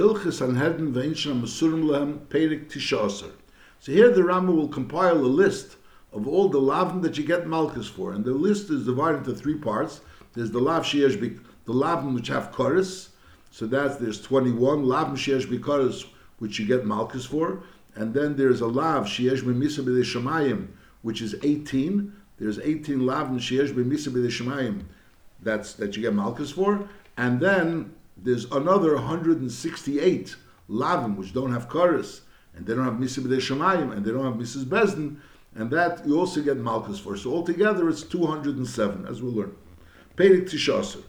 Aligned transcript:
Hilchis 0.00 0.38
Sanhedrin 0.38 0.94
Masurim 0.94 1.84
Lehem 1.84 2.20
Perik 2.28 2.72
So 3.80 3.92
here 3.92 4.10
the 4.10 4.24
Rama 4.24 4.50
will 4.50 4.68
compile 4.68 5.18
a 5.18 5.28
list 5.28 5.76
of 6.10 6.26
all 6.26 6.48
the 6.48 6.58
lavim 6.58 7.02
that 7.02 7.18
you 7.18 7.24
get 7.24 7.46
malchus 7.46 7.86
for, 7.86 8.14
and 8.14 8.24
the 8.24 8.32
list 8.32 8.70
is 8.70 8.86
divided 8.86 9.18
into 9.18 9.34
three 9.34 9.56
parts. 9.56 10.00
There's 10.32 10.50
the 10.52 10.58
lav 10.58 10.84
sheyesh 10.84 11.20
the 11.66 11.72
lavim 11.74 12.14
which 12.14 12.28
have 12.28 12.50
chorus, 12.50 13.10
so 13.50 13.66
that's 13.66 13.96
there's 13.96 14.22
21 14.22 14.84
lavim 14.84 15.12
sheyesh 15.12 15.44
bikoris 15.44 16.06
which 16.38 16.58
you 16.58 16.66
get 16.66 16.86
malchus 16.86 17.26
for, 17.26 17.62
and 17.94 18.14
then 18.14 18.36
there's 18.36 18.62
a 18.62 18.66
lav 18.66 19.04
sheyesh 19.04 19.42
b'misa 19.42 19.84
b'dei 19.84 20.02
shemayim 20.02 20.68
which 21.02 21.20
is 21.20 21.34
18. 21.42 22.10
There's 22.38 22.58
18 22.58 23.00
lavim 23.00 23.34
sheyesh 23.34 23.74
b'misa 23.74 24.08
b'dei 24.08 24.28
shemayim 24.28 24.84
that's 25.42 25.74
that 25.74 25.94
you 25.94 26.02
get 26.02 26.14
malchus 26.14 26.52
for, 26.52 26.88
and 27.18 27.38
then 27.38 27.94
there's 28.22 28.44
another 28.46 28.94
168 28.94 30.36
lavim 30.68 31.16
which 31.16 31.32
don't 31.32 31.52
have 31.52 31.68
chorus, 31.68 32.22
and 32.54 32.66
they 32.66 32.74
don't 32.74 32.84
have 32.84 32.94
misa 32.94 33.20
b'dei 33.20 33.38
shemayim, 33.38 33.92
and 33.92 34.04
they 34.04 34.10
don't 34.10 34.24
have 34.24 34.34
misas 34.34 34.64
beis 34.64 34.94
din, 34.94 35.20
and 35.54 35.70
that 35.70 36.06
you 36.06 36.18
also 36.18 36.42
get 36.42 36.56
malchus 36.56 36.98
for. 36.98 37.16
So 37.16 37.32
altogether 37.32 37.88
it's 37.88 38.02
207, 38.02 39.06
as 39.06 39.22
we'll 39.22 39.32
learn. 39.32 39.56
Perik 40.16 40.44
tishaser. 40.44 41.02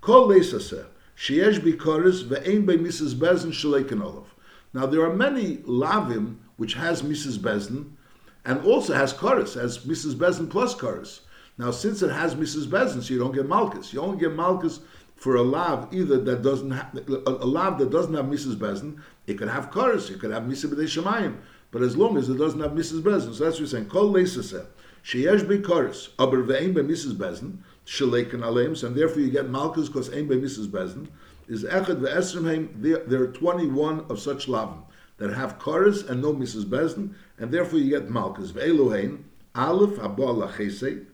Kol 0.00 0.28
leisaseh. 0.28 0.86
Sheyesh 1.16 1.60
bikoris 1.60 2.24
ve'ein 2.24 2.66
by 2.66 2.76
misas 2.76 3.14
beis 3.14 3.42
din 3.42 3.52
shleiken 3.52 4.02
olav. 4.02 4.34
Now 4.72 4.86
there 4.86 5.04
are 5.04 5.14
many 5.14 5.58
lavim 5.58 6.36
which 6.56 6.74
has 6.74 7.02
misas 7.02 7.38
beis 7.38 7.68
din, 7.68 7.96
and 8.44 8.64
also 8.64 8.94
has 8.94 9.12
chorus, 9.12 9.54
has 9.54 9.78
misas 9.80 10.14
beis 10.14 10.38
din 10.38 10.48
plus 10.48 10.74
chorus. 10.74 11.20
Now, 11.56 11.70
since 11.70 12.02
it 12.02 12.10
has 12.10 12.34
misas 12.34 12.66
beis 12.66 12.94
din, 12.94 13.02
so 13.02 13.14
you 13.14 13.20
don't 13.20 13.34
get 13.34 13.48
malchus. 13.48 13.92
You 13.92 14.00
only 14.00 14.18
get 14.18 14.34
malchus 14.34 14.80
for 15.24 15.36
a 15.36 15.42
lav 15.42 15.88
either 15.90 16.18
that 16.20 16.42
doesn't 16.42 16.72
have 16.72 16.94
a, 17.08 17.30
a 17.30 17.48
lav 17.56 17.78
that 17.78 17.88
doesn't 17.88 18.12
have 18.12 18.26
misas 18.26 18.56
beis 18.56 18.82
din. 18.82 19.02
It 19.26 19.38
could 19.38 19.48
have 19.48 19.70
chorus. 19.70 20.10
It 20.10 20.20
could 20.20 20.30
have 20.30 20.42
Mrs. 20.42 20.66
B'dei 20.66 20.84
Shemayim. 20.84 21.38
But 21.70 21.80
as 21.80 21.96
long 21.96 22.18
as 22.18 22.28
it 22.28 22.36
doesn't 22.36 22.60
have 22.60 22.72
misas 22.72 23.00
beis 23.00 23.24
din, 23.24 23.32
so 23.32 23.44
that's 23.44 23.54
what 23.54 23.60
you're 23.60 23.68
saying. 23.68 23.88
Kol 23.88 24.12
leisaseh 24.12 24.66
sheyesh 25.02 25.48
be 25.48 25.60
chorus, 25.60 26.10
aber 26.18 26.42
ve'ein 26.42 26.74
be 26.74 26.82
misas 26.82 27.14
beis 27.14 27.40
din 27.40 27.64
shleiken 27.86 28.42
aleim, 28.42 28.82
and 28.82 28.94
therefore 28.94 29.22
you 29.22 29.30
get 29.30 29.48
malchus 29.48 29.88
because 29.88 30.10
ein 30.12 30.28
be 30.28 30.36
misas 30.36 30.66
beis 30.66 30.92
din 30.92 31.08
is 31.48 31.64
echad 31.64 32.02
ve'esrim. 32.02 32.68
There 33.08 33.22
are 33.22 33.28
21 33.28 34.00
of 34.10 34.20
such 34.20 34.46
lavim 34.46 34.82
that 35.16 35.32
have 35.32 35.58
chorus 35.58 36.02
and 36.02 36.20
no 36.20 36.34
misas 36.34 36.66
beis 36.66 36.96
din, 36.96 37.14
and 37.38 37.50
therefore 37.50 37.78
you 37.78 37.88
get 37.88 38.10
malchus 38.10 38.52
ve'elohein 38.52 39.22
aleph 39.54 39.98
abba 40.00 40.26
lachesei 40.42 41.06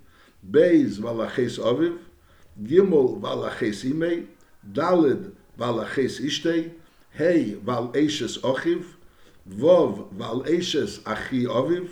Beis 0.48 0.98
valaches 0.98 1.58
aviv, 1.58 1.98
gimol 2.62 3.19
vala 3.20 3.50
ches 3.58 3.84
imei, 3.84 4.27
dalet 4.62 5.33
vala 5.56 5.86
ches 5.94 6.20
ishtei, 6.20 6.72
hei 7.17 7.56
val 7.64 7.91
eishes 7.94 8.39
ochiv, 8.42 8.84
vov 9.48 10.06
val 10.12 10.42
eishes 10.44 11.00
achi 11.06 11.47
oviv, 11.47 11.89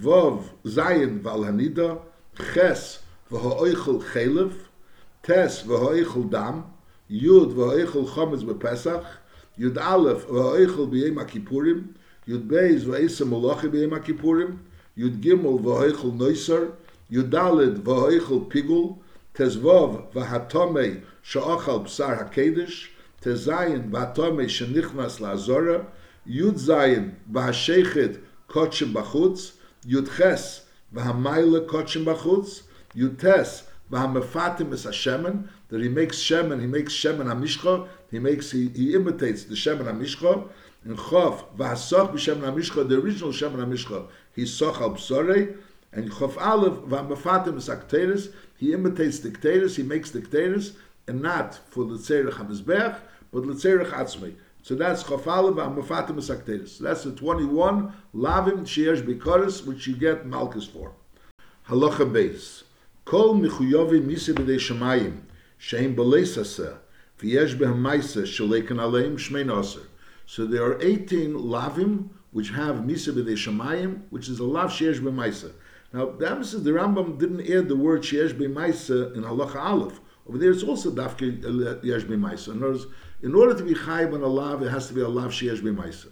vov 0.00 0.50
zayin 0.66 1.20
val 1.22 1.44
hanida, 1.44 2.00
ches 2.52 3.00
vaho 3.30 3.60
oichel 3.60 4.02
chelev, 4.12 4.52
tes 5.22 5.62
vaho 5.62 5.94
oichel 5.94 6.30
dam, 6.30 6.64
yud 7.08 7.54
vaho 7.54 7.78
oichel 7.78 8.08
chomets 8.08 8.44
bepesach, 8.44 9.06
yud 9.58 9.78
alef 9.78 10.26
vaho 10.26 10.58
oichel 10.58 10.90
biyem 10.90 11.18
ha-kipurim, 11.18 11.94
yud 12.26 12.48
beiz 12.48 12.84
vaho 12.84 13.00
eisem 13.00 13.30
molochi 13.30 13.70
יוד 13.70 13.94
ha-kipurim, 13.94 14.58
yud 14.96 15.20
gimol 15.20 15.58
yud 17.10 17.30
pigul, 18.50 18.98
tezvov 19.34 20.12
v'hatome 20.12 21.02
sha'achal 21.22 21.84
b'sar 21.84 22.18
hakedesh, 22.18 22.88
tezayin 23.20 23.90
v'hatome 23.90 24.46
shenichnas 24.46 25.18
la'azora, 25.20 25.86
yud 26.26 26.54
zayin 26.54 27.14
v'hashechet 27.30 28.20
kotshim 28.48 28.92
b'chutz, 28.92 29.52
yud 29.86 30.08
ches 30.16 30.66
v'hamayla 30.94 31.66
kotshim 31.66 32.04
b'chutz, 32.04 32.62
yud 32.94 33.18
tes 33.18 33.64
v'hamefatim 33.90 34.72
es 34.72 34.86
hashemen, 34.86 35.48
that 35.68 35.80
he 35.80 35.88
makes 35.88 36.18
shemen, 36.18 36.60
he 36.60 36.66
makes 36.66 36.92
shemen 36.92 37.26
hamishcha, 37.26 37.88
he 38.10 38.20
makes, 38.20 38.52
he, 38.52 38.68
he 38.68 38.94
imitates 38.94 39.44
the 39.44 39.54
shemen 39.54 39.86
hamishcha, 39.86 40.48
in 40.84 40.96
chof 40.96 41.44
v'hasoch 41.56 42.12
b'shemen 42.12 42.42
hamishcha, 42.42 42.88
the 42.88 43.00
original 43.00 43.32
shemen 43.32 43.56
hamishcha, 43.56 44.06
he 44.32 44.46
soch 44.46 44.80
al 44.80 44.90
b'sorei, 44.90 45.56
and 45.94 46.10
Chof 46.10 46.36
Aleph, 46.40 46.74
Vamafatim 46.88 47.56
is 47.56 47.68
Akteris, 47.68 48.32
he 48.64 48.72
imitates 48.72 49.18
dictators, 49.18 49.76
he 49.76 49.82
makes 49.82 50.10
dictators, 50.10 50.72
and 51.06 51.20
not 51.20 51.60
for 51.68 51.84
the 51.84 51.96
Tzerich 51.96 52.32
HaMizbech, 52.32 52.96
but 53.30 53.46
the 53.46 53.52
Tzerich 53.52 53.90
Atzmei. 53.90 54.34
So 54.62 54.74
that's 54.74 55.02
Chof 55.02 55.26
Aleph, 55.26 55.56
Vamafatim 55.56 56.16
is 56.16 56.72
So 56.72 56.84
that's 56.84 57.04
the 57.04 57.12
21 57.12 57.92
Lavim 58.14 58.60
Sheyesh 58.60 59.02
Bikoris, 59.02 59.66
which 59.66 59.86
you 59.86 59.94
get 59.94 60.24
Malchus 60.24 60.66
for. 60.66 60.92
Halacha 61.68 62.10
Beis. 62.10 62.62
Kol 63.04 63.34
Michuyovi 63.34 64.02
Misi 64.02 64.32
B'dei 64.32 64.56
Shemayim, 64.56 65.20
Shein 65.60 65.94
B'leisaseh, 65.94 66.78
V'yesh 67.18 67.54
Behem 67.58 67.82
Maisa, 67.82 68.22
Shaleken 68.22 68.78
Aleim, 68.78 69.16
Shmein 69.16 69.52
Oser. 69.52 69.86
So 70.24 70.46
there 70.46 70.64
are 70.64 70.80
18 70.80 71.34
Lavim, 71.34 72.08
which 72.32 72.48
have 72.48 72.76
Misa 72.76 73.12
B'dei 73.12 73.34
Shemayim, 73.34 74.04
which 74.08 74.30
is 74.30 74.38
a 74.38 74.44
Lav 74.44 74.70
Sheyesh 74.70 75.00
B'maisa. 75.00 75.52
Now, 75.94 76.06
the 76.06 76.28
emphasis, 76.28 76.64
the 76.64 76.72
Rambam 76.72 77.20
didn't 77.20 77.48
add 77.48 77.68
the 77.68 77.76
word 77.76 78.02
Sheyesh 78.02 78.32
B'maisa 78.32 79.14
in 79.14 79.22
Halacha 79.22 79.62
Aleph. 79.62 80.00
Over 80.28 80.38
there, 80.38 80.50
it's 80.50 80.64
also 80.64 80.90
Dafke 80.90 81.44
uh, 81.44 81.80
Yesh 81.82 82.02
B'maisa. 82.02 82.48
In 82.48 82.56
other 82.64 82.72
words, 82.72 82.86
in 83.22 83.32
order 83.32 83.56
to 83.56 83.62
be 83.62 83.74
Chayib 83.74 84.12
on 84.12 84.20
a 84.20 84.26
Lav, 84.26 84.60
it 84.62 84.70
has 84.70 84.88
to 84.88 84.92
be 84.92 85.02
a 85.02 85.08
Lav 85.08 85.30
Sheyesh 85.30 85.60
B'maisa. 85.60 86.08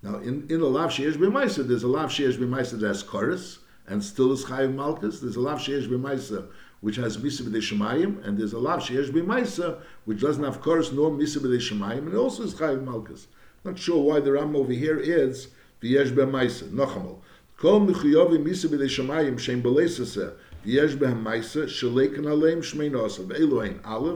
Now, 0.00 0.18
in, 0.18 0.46
in 0.48 0.60
a 0.60 0.66
Lav 0.66 0.90
Sheyesh 0.90 1.14
B'maisa, 1.14 1.66
there's 1.66 1.82
a 1.82 1.88
Lav 1.88 2.10
Sheyesh 2.10 2.36
B'maisa 2.36 2.78
that 2.78 2.86
has 2.86 3.02
chorus, 3.02 3.58
and 3.88 4.04
still 4.04 4.30
is 4.30 4.44
Chayib 4.44 4.72
Malkus. 4.72 5.20
There's 5.20 5.34
a 5.34 5.40
Lav 5.40 5.58
Sheyesh 5.58 5.88
B'maisa, 5.88 6.46
which 6.80 6.94
has 6.94 7.18
Misa 7.18 7.42
B'dei 7.42 7.56
Shemayim, 7.56 8.24
and 8.24 8.38
there's 8.38 8.52
a 8.52 8.60
Lav 8.60 8.78
Sheyesh 8.78 9.10
B'maisa, 9.10 9.80
which 10.04 10.20
doesn't 10.20 10.44
have 10.44 10.60
chorus 10.60 10.92
nor 10.92 11.10
Misa 11.10 11.38
B'dei 11.38 11.58
Shemayim, 11.58 12.06
and 12.06 12.14
also 12.14 12.44
is 12.44 12.54
Chayib 12.54 12.84
Malkus. 12.84 13.26
Not 13.64 13.76
sure 13.76 14.00
why 14.04 14.20
the 14.20 14.30
Rambam 14.30 14.54
over 14.54 14.72
here 14.72 15.00
adds 15.00 15.48
V'yesh 15.82 16.12
B'maisa, 16.12 16.70
Nochamal. 16.70 17.18
כל 17.58 17.80
מחויבים 17.88 18.44
מיסה 18.44 18.68
בידי 18.68 18.88
שמיים 18.88 19.38
שהם 19.38 19.62
בלססה 19.62 20.28
ויש 20.64 20.94
בהם 20.94 21.24
מייסה 21.24 21.68
שלקן 21.68 22.26
עליהם 22.26 22.62
שמי 22.62 22.88
נוסה 22.88 23.22
ואלו 23.28 23.62
הן 23.62 23.72
א', 23.82 24.08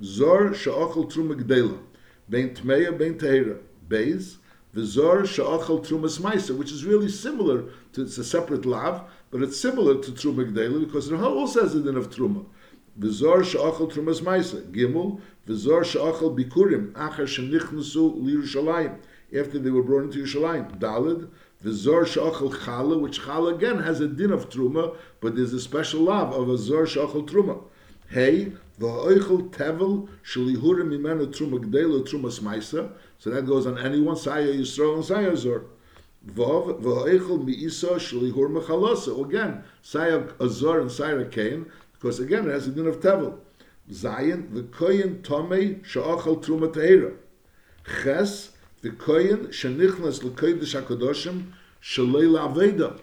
זור 0.00 0.52
שאוכל 0.52 1.00
תרומה 1.10 1.34
גדלה 1.34 1.76
בין 2.28 2.48
תמיה 2.48 2.92
בין 2.92 3.12
תהירה 3.12 3.54
בייז 3.88 4.38
וזור 4.74 5.24
שאוכל 5.24 5.78
תרומס 5.88 6.20
מייסה 6.20 6.52
which 6.54 6.70
is 6.70 6.84
really 6.84 7.08
similar 7.08 7.58
to 7.92 8.00
it's 8.02 8.18
a 8.18 8.24
separate 8.24 8.66
lav 8.66 8.94
but 9.32 9.42
it's 9.42 9.60
similar 9.66 9.94
to 9.94 10.10
truma 10.10 10.44
gdela 10.50 10.78
because 10.86 11.08
it 11.08 11.20
also 11.20 11.62
has 11.62 11.74
a 11.74 11.80
din 11.80 11.96
of 11.96 12.08
truma. 12.16 12.42
וזור 12.98 13.42
שאוכל 13.42 13.86
תרומס 13.94 14.22
מייסה 14.22 14.56
גימל 14.70 15.10
וזור 15.48 15.82
שאוכל 15.82 16.28
ביקורים 16.34 16.90
אחר 16.94 17.26
שנכנסו 17.26 18.20
לירושלים 18.24 18.90
after 19.32 19.58
they 19.58 19.70
were 19.70 19.82
brought 19.82 20.04
into 20.04 20.18
Yerushalayim 20.18 20.78
dalid 20.78 21.28
the 21.62 21.72
Zor 21.72 22.04
Shachal 22.04 22.52
Chala, 22.52 22.98
which 22.98 23.20
Chala 23.20 23.54
again 23.54 23.78
has 23.78 24.00
a 24.00 24.08
din 24.08 24.32
of 24.32 24.48
Truma, 24.48 24.96
but 25.20 25.36
there's 25.36 25.52
a 25.52 25.60
special 25.60 26.00
love 26.02 26.32
of 26.32 26.48
a 26.48 26.56
Zor 26.56 26.86
Shachal 26.86 27.28
Truma. 27.28 27.62
Hey, 28.08 28.52
the 28.78 28.86
Oichel 28.86 29.50
Tevel 29.50 30.08
Shalihurim 30.24 30.88
Mimenu 30.88 31.26
Truma 31.26 31.62
Gdela 31.62 32.02
Truma 32.02 32.30
Smaisa. 32.30 32.92
So 33.18 33.30
that 33.30 33.46
goes 33.46 33.66
on 33.66 33.78
anyone, 33.78 34.16
Saya 34.16 34.46
Yisrael 34.46 34.96
and 34.96 35.04
Saya 35.04 35.36
Zor. 35.36 35.66
Vov, 36.26 36.80
V'oichel 36.82 37.44
Mi'isa 37.44 37.96
Shalihur 37.96 38.50
Mechalosa. 38.50 39.24
Again, 39.24 39.62
Saya 39.82 40.26
Azor 40.40 40.80
and 40.80 40.90
Saya 40.90 41.24
Kain, 41.26 41.66
because 41.92 42.20
again 42.20 42.48
it 42.48 42.52
has 42.52 42.66
a 42.66 42.70
din 42.70 42.86
of 42.86 43.00
Tevel. 43.00 43.38
Zayin, 43.90 44.54
the 44.54 44.62
Koyin 44.62 45.20
Tomei 45.22 45.82
Shachal 45.82 46.42
Truma 46.42 46.72
Teira. 46.72 47.14
Ches, 48.02 48.50
the 48.82 48.90
kohen 48.90 49.48
shenichnas 49.48 50.22
lekodesh 50.22 50.80
hakadoshim 50.80 51.52
shalei 51.82 52.28
la'aveda. 52.28 52.98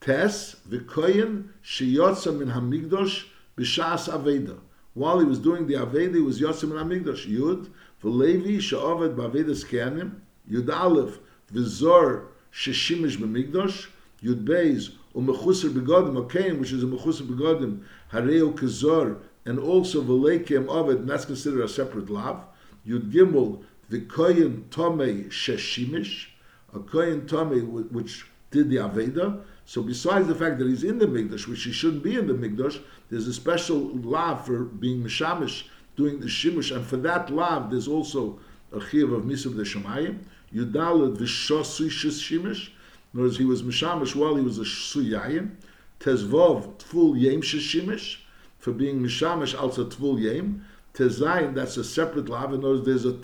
Tes 0.00 0.56
the 0.66 0.78
kohen 0.80 1.52
sheyotza 1.64 2.36
min 2.36 2.48
hamigdosh 2.48 3.24
b'shas 3.58 4.08
aveda. 4.08 4.58
While 4.94 5.18
he 5.18 5.26
was 5.26 5.38
doing 5.38 5.66
the 5.66 5.74
aveda, 5.74 6.14
he 6.14 6.20
was 6.20 6.40
yotza 6.40 6.68
min 6.68 6.78
hamigdosh. 6.78 7.26
Yud 7.26 7.68
v'levi 8.02 8.60
she'oved 8.60 9.16
b'avedas 9.16 9.64
kehanim. 9.64 10.20
Yud 10.50 10.68
aleph 10.72 11.18
v'zor 11.52 12.26
sheshimish 12.52 13.16
b'migdosh. 13.16 13.88
Yud 14.22 14.44
beis 14.44 14.90
u'mechusar 15.14 15.70
begodim 15.70 16.24
okayin, 16.24 16.60
which 16.60 16.72
is 16.72 16.84
a 16.84 16.86
mechusar 16.86 17.26
begodim 17.26 17.80
hareo 18.12 18.56
kezor, 18.56 19.18
and 19.44 19.58
also 19.58 20.00
v'leikem 20.02 20.66
oved, 20.66 21.00
and 21.00 21.08
that's 21.08 21.24
considered 21.24 21.64
a 21.64 21.68
separate 21.68 22.08
lav. 22.08 22.44
Yud 22.86 23.10
gimel 23.10 23.64
the 23.88 24.00
kohen 24.00 24.66
tomei 24.70 25.28
sheshimish, 25.28 26.26
a 26.74 26.80
kohen 26.80 27.22
tomei 27.22 27.90
which 27.90 28.26
did 28.50 28.70
the 28.70 28.76
aveda. 28.76 29.42
So 29.64 29.82
besides 29.82 30.28
the 30.28 30.34
fact 30.34 30.58
that 30.58 30.68
he's 30.68 30.84
in 30.84 30.98
the 30.98 31.06
mikdash, 31.06 31.46
which 31.48 31.64
he 31.64 31.72
shouldn't 31.72 32.02
be 32.02 32.16
in 32.16 32.26
the 32.26 32.34
mikdash, 32.34 32.80
there's 33.10 33.26
a 33.26 33.34
special 33.34 33.78
lav 33.78 34.46
for 34.46 34.64
being 34.64 35.02
mishamish, 35.02 35.64
doing 35.96 36.20
the 36.20 36.26
shimish, 36.26 36.74
and 36.74 36.86
for 36.86 36.96
that 36.98 37.30
lav 37.30 37.70
there's 37.70 37.88
also 37.88 38.38
a 38.72 38.80
chiv 38.80 39.12
of 39.12 39.24
Misab 39.24 39.56
de 39.56 39.62
Shemayim. 39.62 40.18
Yudalad 40.52 41.16
v'shosui 41.16 41.88
shishimish. 41.88 42.70
In 43.14 43.24
other 43.24 43.30
he 43.30 43.44
was 43.44 43.62
Mishamish 43.62 44.14
while 44.14 44.36
he 44.36 44.42
was 44.42 44.58
a 44.58 44.62
Suyayim. 44.62 45.52
Tezvov 46.00 46.76
Tvul 46.78 47.20
Yem 47.20 47.40
Shishimish. 47.40 48.18
For 48.58 48.72
being 48.72 49.00
Mishamish 49.00 49.58
also 49.58 49.86
Tvul 49.86 50.20
Yem. 50.20 50.64
Tezayin, 50.94 51.54
that's 51.54 51.76
a 51.76 51.84
separate 51.84 52.28
lav. 52.28 52.52
In 52.52 52.62
words, 52.62 52.84
there's 52.84 53.04
a, 53.04 53.18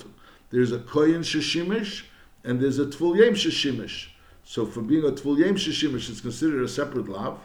there's 0.53 0.71
a 0.71 0.79
Koyin 0.79 1.21
Shishimish 1.21 2.05
and 2.45 2.61
there's 2.61 2.79
a 2.79 2.87
Tvul 2.87 3.17
Shishimish. 3.33 4.09
So 4.45 4.67
for 4.67 4.83
being 4.83 5.05
a 5.05 5.11
Tvul 5.11 5.39
Shishimish, 5.55 6.11
it's 6.11 6.21
considered 6.21 6.63
a 6.63 6.69
separate 6.69 7.09
lav. 7.09 7.41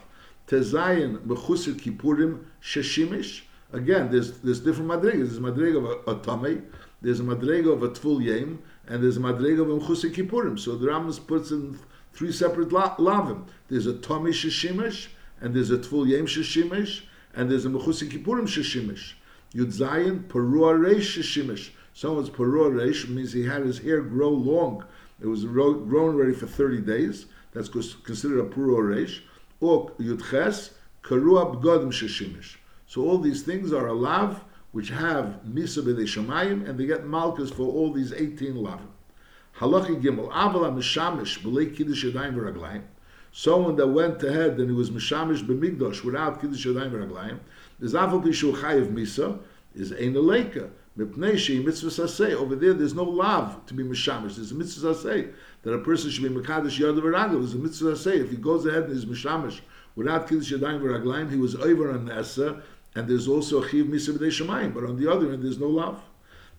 Tezayin 0.46 1.18
Mechusir 1.26 1.74
Kippurim 1.74 2.44
Shishimish. 2.62 3.42
Again, 3.72 4.10
there's 4.10 4.38
there's 4.38 4.60
different 4.60 4.90
madrigas. 4.90 5.28
There's 5.28 5.38
a 5.38 5.40
madriga 5.40 5.78
of 5.78 5.84
a, 5.84 6.10
a 6.10 6.16
tamei, 6.20 6.62
there's 7.02 7.20
a 7.20 7.22
madriga 7.22 7.72
of 7.72 7.82
a 7.82 7.88
yem, 7.88 8.58
and 8.86 9.02
there's 9.02 9.18
a 9.18 9.20
madriga 9.20 9.60
of 9.60 9.68
a 9.70 9.78
mchusik 9.78 10.14
kippurim. 10.14 10.58
So 10.58 10.76
the 10.76 10.86
Rambam 10.86 11.26
puts 11.26 11.50
in 11.50 11.78
three 12.14 12.32
separate 12.32 12.72
la- 12.72 12.96
lavim. 12.96 13.46
There's 13.68 13.86
a 13.86 13.92
tamei 13.92 14.30
shishimish, 14.30 15.08
and 15.40 15.54
there's 15.54 15.70
a 15.70 15.76
yem 15.76 16.26
shishimish, 16.26 17.02
and 17.34 17.50
there's 17.50 17.66
a 17.66 17.68
mchusik 17.68 18.10
kippurim 18.10 18.48
shishimish. 18.48 19.12
Yud 19.54 19.66
zayin 19.66 20.26
perua 20.28 20.78
reish 20.78 21.18
shishimish. 21.18 21.70
Someone's 21.98 22.30
perua 22.30 22.70
reish 22.70 23.08
means 23.08 23.32
he 23.32 23.42
had 23.42 23.62
his 23.62 23.80
hair 23.80 24.00
grow 24.00 24.28
long. 24.28 24.84
It 25.20 25.26
was 25.26 25.44
grown 25.44 25.90
already 25.90 26.32
for 26.32 26.46
30 26.46 26.82
days. 26.82 27.26
That's 27.52 27.68
considered 27.68 28.38
a 28.38 28.44
perua 28.44 28.94
reish. 28.94 29.22
Or 29.58 29.90
yud 29.98 30.22
ches 30.30 30.74
karua 31.02 31.56
b'godim 31.56 31.88
shishimish. 31.88 32.58
So 32.86 33.02
all 33.02 33.18
these 33.18 33.42
things 33.42 33.72
are 33.72 33.88
a 33.88 33.92
lav 33.92 34.44
which 34.70 34.90
have 34.90 35.40
misa 35.44 35.82
shemayim, 35.82 36.68
and 36.68 36.78
they 36.78 36.86
get 36.86 37.04
malchus 37.04 37.50
for 37.50 37.64
all 37.64 37.92
these 37.92 38.12
18 38.12 38.54
lavim. 38.54 38.86
Halachi 39.58 40.00
gimel 40.00 40.30
avala 40.30 40.72
mishamish 40.72 41.40
b'lei 41.40 41.76
kiddush 41.76 42.04
yadayim 42.04 42.36
v'raglayim. 42.36 42.82
Someone 43.32 43.74
that 43.74 43.88
went 43.88 44.22
ahead 44.22 44.60
and 44.60 44.70
he 44.70 44.76
was 44.76 44.92
mishamish 44.92 45.44
b'migdosh 45.44 46.04
without 46.04 46.40
kiddush 46.40 46.64
yadayim 46.64 46.92
v'raglayim, 46.92 47.40
there's 47.80 47.94
avol 47.94 48.22
pishu 48.22 48.54
chayiv 48.54 48.86
misa 48.92 49.40
is 49.74 49.90
ein 49.90 50.14
aleka. 50.14 50.70
Mipnei 50.98 51.38
shei 51.38 51.60
mitzvah. 51.60 52.36
Over 52.36 52.56
there, 52.56 52.74
there's 52.74 52.94
no 52.94 53.04
lav 53.04 53.64
to 53.66 53.74
be 53.74 53.84
mishamish. 53.84 54.34
There's 54.34 54.50
a 54.50 54.54
mitzvah 54.56 54.94
saseh 54.94 55.32
that 55.62 55.72
a 55.72 55.78
person 55.78 56.10
should 56.10 56.24
be 56.24 56.28
mekadosh 56.28 56.80
yad 56.80 57.00
v'ragel. 57.00 57.38
There's 57.38 57.54
a 57.54 57.58
mitzvah 57.58 57.92
saseh. 57.92 58.24
If 58.24 58.30
he 58.30 58.36
goes 58.36 58.66
ahead 58.66 58.84
and 58.84 58.92
is 58.92 59.06
mishamish 59.06 59.60
without 59.94 60.28
kiddush 60.28 60.52
yadayim 60.52 60.80
v'raglayim, 60.80 61.30
he 61.30 61.36
was 61.36 61.54
over 61.54 61.92
on 61.92 62.08
nesa, 62.08 62.62
and 62.96 63.08
there's 63.08 63.28
also 63.28 63.62
a 63.62 63.68
chiv 63.68 63.86
misa 63.86 64.18
b'dei. 64.18 64.74
But 64.74 64.84
on 64.84 65.00
the 65.00 65.08
other 65.08 65.32
end, 65.32 65.44
there's 65.44 65.60
no 65.60 65.68
lav. 65.68 66.00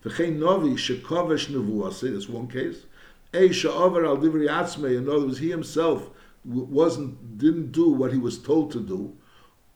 V'chein 0.02 0.38
novi 0.38 0.70
shekovesh 0.70 1.48
nevuase. 1.48 2.10
That's 2.10 2.28
one 2.28 2.48
case. 2.48 2.86
A 3.34 3.50
sha'over 3.50 4.06
al 4.06 4.16
divri 4.16 4.48
atzmei. 4.48 4.96
In 4.96 5.06
other 5.06 5.26
words, 5.26 5.38
he 5.38 5.50
himself 5.50 6.08
wasn't 6.46 7.36
didn't 7.36 7.72
do 7.72 7.90
what 7.90 8.10
he 8.10 8.18
was 8.18 8.38
told 8.38 8.72
to 8.72 8.80
do. 8.80 9.14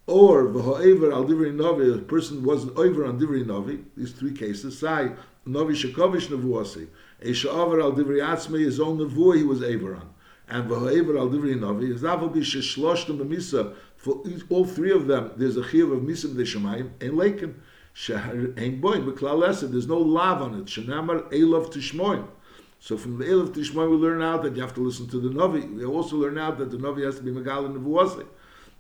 Or 0.07 0.45
v'ho'ever 0.45 1.13
al 1.13 1.25
divri 1.25 1.55
novi. 1.55 1.95
A 1.95 1.99
person 1.99 2.45
wasn't 2.45 2.77
over 2.77 3.07
on 3.07 3.19
divri 3.19 3.45
novi. 3.45 3.85
These 3.97 4.13
three 4.13 4.33
cases. 4.33 4.79
say, 4.79 5.13
novi 5.47 5.75
shekovesh 5.75 6.29
nevuase. 6.29 6.89
A 7.23 7.29
sha'over 7.29 7.83
al 7.83 7.93
divri 7.93 8.21
atzmei. 8.21 8.65
His 8.65 8.81
own 8.81 8.99
nevuah 8.99 9.39
he 9.39 9.45
was 9.45 9.63
over 9.63 9.97
on. 9.97 10.11
And 10.49 10.69
v'ho'ever 10.69 11.19
al 11.19 11.29
divri 11.29 11.59
novi. 11.59 11.91
Is 11.95 12.03
that 12.03 12.21
be 12.33 12.41
sheshloshtem 12.41 13.19
b'misa. 13.19 13.75
For 13.97 14.23
all 14.51 14.67
three 14.67 14.93
of 14.93 15.07
them, 15.07 15.33
there's 15.37 15.57
a 15.57 15.67
chiv 15.67 15.91
of 15.91 16.03
misa 16.03 16.27
b'dei 16.27 16.43
shemayim 16.43 16.91
and 17.01 17.13
leikin. 17.13 17.55
Ein 18.59 18.83
boim 18.83 19.11
b'klal. 19.11 19.71
There's 19.71 19.87
no 19.87 19.97
lav 19.97 20.43
on 20.43 20.55
it. 20.61 20.67
Shenamar 20.67 21.31
elav 21.33 21.73
tishmoim. 21.73 22.27
So 22.79 22.99
from 22.99 23.17
the 23.17 23.25
elav 23.25 23.55
tishmoim, 23.55 23.89
we 23.91 23.97
learn 23.97 24.21
out 24.21 24.43
that 24.43 24.55
you 24.55 24.61
have 24.61 24.75
to 24.75 24.81
listen 24.81 25.09
to 25.09 25.19
the 25.19 25.31
navi. 25.31 25.75
We 25.75 25.87
also 25.87 26.17
learn 26.17 26.37
out 26.37 26.59
that 26.59 26.71
the 26.71 26.77
navi 26.77 27.07
has 27.07 27.17
to 27.17 27.23
be 27.23 27.31
megal 27.31 27.65
and 27.65 27.77
nevuase. 27.77 28.27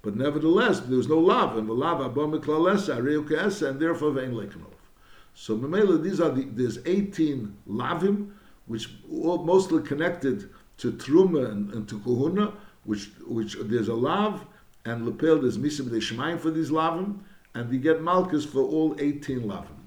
But 0.04 0.16
nevertheless, 0.16 0.80
there's 0.80 1.08
no 1.08 1.18
lav, 1.18 1.56
and 1.56 1.66
the 1.66 1.72
lav 1.72 2.02
abba 2.02 2.26
b'klal 2.26 2.70
esed, 2.70 2.94
areu 2.94 3.66
and 3.66 3.80
therefore 3.80 4.12
vein 4.12 4.32
leikin 4.32 4.62
So 5.32 5.56
memela, 5.56 6.00
these 6.00 6.20
are 6.20 6.30
the 6.30 6.44
there's 6.44 6.78
18 6.84 7.56
lavim, 7.66 8.32
which 8.66 8.90
all 9.10 9.42
mostly 9.44 9.82
connected 9.82 10.50
to 10.76 10.92
truma 10.92 11.50
and, 11.50 11.72
and 11.72 11.88
to 11.88 11.98
kohuna, 12.00 12.52
which 12.84 13.12
which 13.26 13.56
there's 13.62 13.88
a 13.88 13.94
lav, 13.94 14.44
and 14.84 15.06
lepel 15.06 15.40
there's 15.40 15.56
misim 15.56 15.88
de 15.88 15.96
shemaim 15.96 16.38
for 16.38 16.50
these 16.50 16.68
lavim, 16.68 17.20
and 17.54 17.70
we 17.70 17.78
get 17.78 18.02
malchus 18.02 18.44
for 18.44 18.60
all 18.60 18.94
18 18.98 19.40
lavim. 19.40 19.84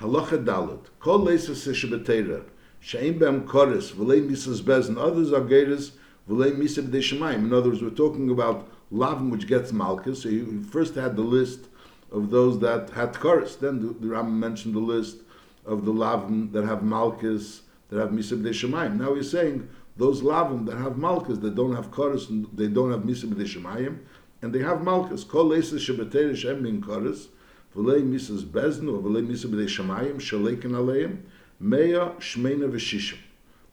Halacha 0.00 0.44
dalit. 0.44 0.86
Kol 0.98 1.20
leisa 1.20 1.52
seshabetera. 1.52 2.44
Shein 2.82 3.20
bem 3.20 3.46
koris. 3.46 3.92
V'lei 3.92 4.28
misas 4.28 4.64
Bez, 4.64 4.88
and 4.88 4.98
Others 4.98 5.32
are 5.32 5.42
geiris. 5.42 5.92
V'lei 6.28 6.56
misa 6.56 6.82
de 6.90 6.98
shemaim. 6.98 7.36
In 7.36 7.52
other 7.52 7.68
words, 7.68 7.82
we're 7.82 7.90
talking 7.90 8.30
about 8.30 8.68
lavim 8.92 9.30
which 9.30 9.46
gets 9.46 9.72
malchus. 9.72 10.22
So 10.22 10.28
you 10.28 10.62
first 10.70 10.94
had 10.94 11.16
the 11.16 11.22
list 11.22 11.68
of 12.10 12.30
those 12.30 12.58
that 12.60 12.90
had 12.90 13.14
koris. 13.14 13.58
Then 13.58 13.80
the, 13.80 13.92
the 13.94 14.08
Ram 14.08 14.38
mentioned 14.38 14.74
the 14.74 14.80
list 14.80 15.18
of 15.64 15.84
the 15.84 15.92
lavim 15.92 16.52
that 16.52 16.64
have 16.64 16.82
malchus, 16.82 17.62
that 17.88 17.98
have 17.98 18.10
misa 18.10 18.40
de 18.42 18.50
shemaim. 18.50 18.98
Now 18.98 19.14
he's 19.14 19.30
saying 19.30 19.68
those 19.96 20.22
lavim 20.22 20.66
that 20.66 20.76
have 20.76 20.96
malchus, 20.96 21.38
that 21.38 21.54
don't 21.54 21.74
have 21.74 21.90
koris, 21.90 22.28
and 22.30 22.46
they 22.52 22.68
don't 22.68 22.90
have 22.90 23.00
misa 23.00 23.28
de 23.34 23.44
shemaim, 23.44 23.98
and 24.42 24.52
they 24.52 24.60
have 24.60 24.82
malchus. 24.82 25.24
Kol 25.24 25.50
leisa 25.50 25.74
shabeter 25.74 26.36
shem 26.36 26.62
min 26.62 26.82
koris, 26.82 27.28
v'lei 27.74 28.02
misas 28.02 28.44
beznu, 28.44 29.02
v'lei 29.02 29.26
misa 29.26 29.46
b'dei 29.46 29.66
shamayim, 29.66 30.16
shaleikin 30.16 30.72
aleim, 30.72 31.22
mea 31.58 32.12
shmeina 32.20 32.70
v'shishim. 32.70 33.18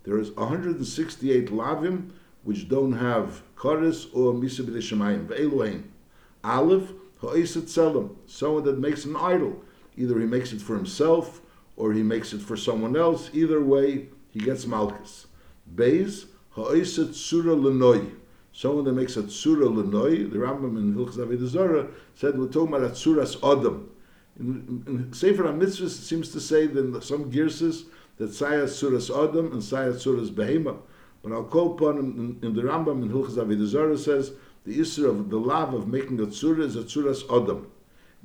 There 0.04 0.18
is 0.18 0.32
168 0.32 1.50
lavim 1.50 2.12
which 2.44 2.68
don't 2.70 2.94
have 2.94 3.42
koris 3.56 4.08
or 4.14 4.34
misa 4.34 4.62
b'dei 4.66 4.78
shamayim. 4.78 5.28
V'eluain. 5.28 5.84
Aleph, 6.44 6.92
ha'isat 7.22 7.70
selim, 7.70 8.16
someone 8.26 8.64
that 8.64 8.78
makes 8.78 9.06
an 9.06 9.16
idol. 9.16 9.64
Either 9.96 10.20
he 10.20 10.26
makes 10.26 10.52
it 10.52 10.62
for 10.62 10.76
himself, 10.76 11.42
or 11.78 11.94
he 11.94 12.04
makes 12.04 12.34
it 12.34 12.42
for 12.42 12.58
someone 12.58 12.96
else. 12.96 13.30
Either 13.34 13.64
way, 13.64 14.10
he 14.32 14.40
gets 14.40 14.66
malchus. 14.66 15.28
Beis, 15.74 16.26
ha'isat 16.52 17.14
surah 17.14 17.56
lenoi, 17.56 18.12
someone 18.52 18.86
that 18.86 18.94
makes 18.94 19.18
a 19.18 19.24
tsura 19.24 19.68
lenoi, 19.68 20.32
the 20.32 20.38
Rambam 20.38 20.78
in 20.78 20.94
Hilchas 20.94 21.18
Avodah 21.18 21.48
Zarah 21.48 21.88
said 22.16 22.38
we're 22.38 22.48
talking 22.48 22.74
about 22.74 22.90
a 22.90 22.94
tsuras 22.94 23.38
adam. 23.44 23.90
In, 24.40 24.84
in, 24.88 25.14
Sefer 25.14 25.44
HaMitzvahs 25.44 25.82
it 25.82 25.90
seems 25.90 26.32
to 26.32 26.40
say 26.40 26.68
that 26.68 27.04
some 27.04 27.32
girses 27.32 27.86
that 28.18 28.30
sayas 28.30 28.72
tsuras 28.74 29.10
adam 29.10 29.52
and 29.52 29.62
sayas 29.62 29.96
tsuras 29.96 30.30
behema. 30.30 30.78
But 31.24 31.32
I'll 31.32 31.46
call 31.46 31.74
upon 31.74 31.98
in, 31.98 32.40
in, 32.42 32.54
the 32.54 32.64
Rambam 32.64 33.02
in 33.02 33.10
Hilchas 33.10 33.38
Avodah 33.38 33.66
Zarah 33.66 33.98
says 33.98 34.34
the 34.66 34.78
isra 34.78 35.10
of 35.10 35.30
the 35.30 35.40
love 35.40 35.74
of 35.74 35.88
making 35.88 36.20
a 36.20 36.26
tsura 36.26 36.64
is 36.64 36.76
a 36.76 36.84
tsuras 36.84 37.24
adam. 37.34 37.72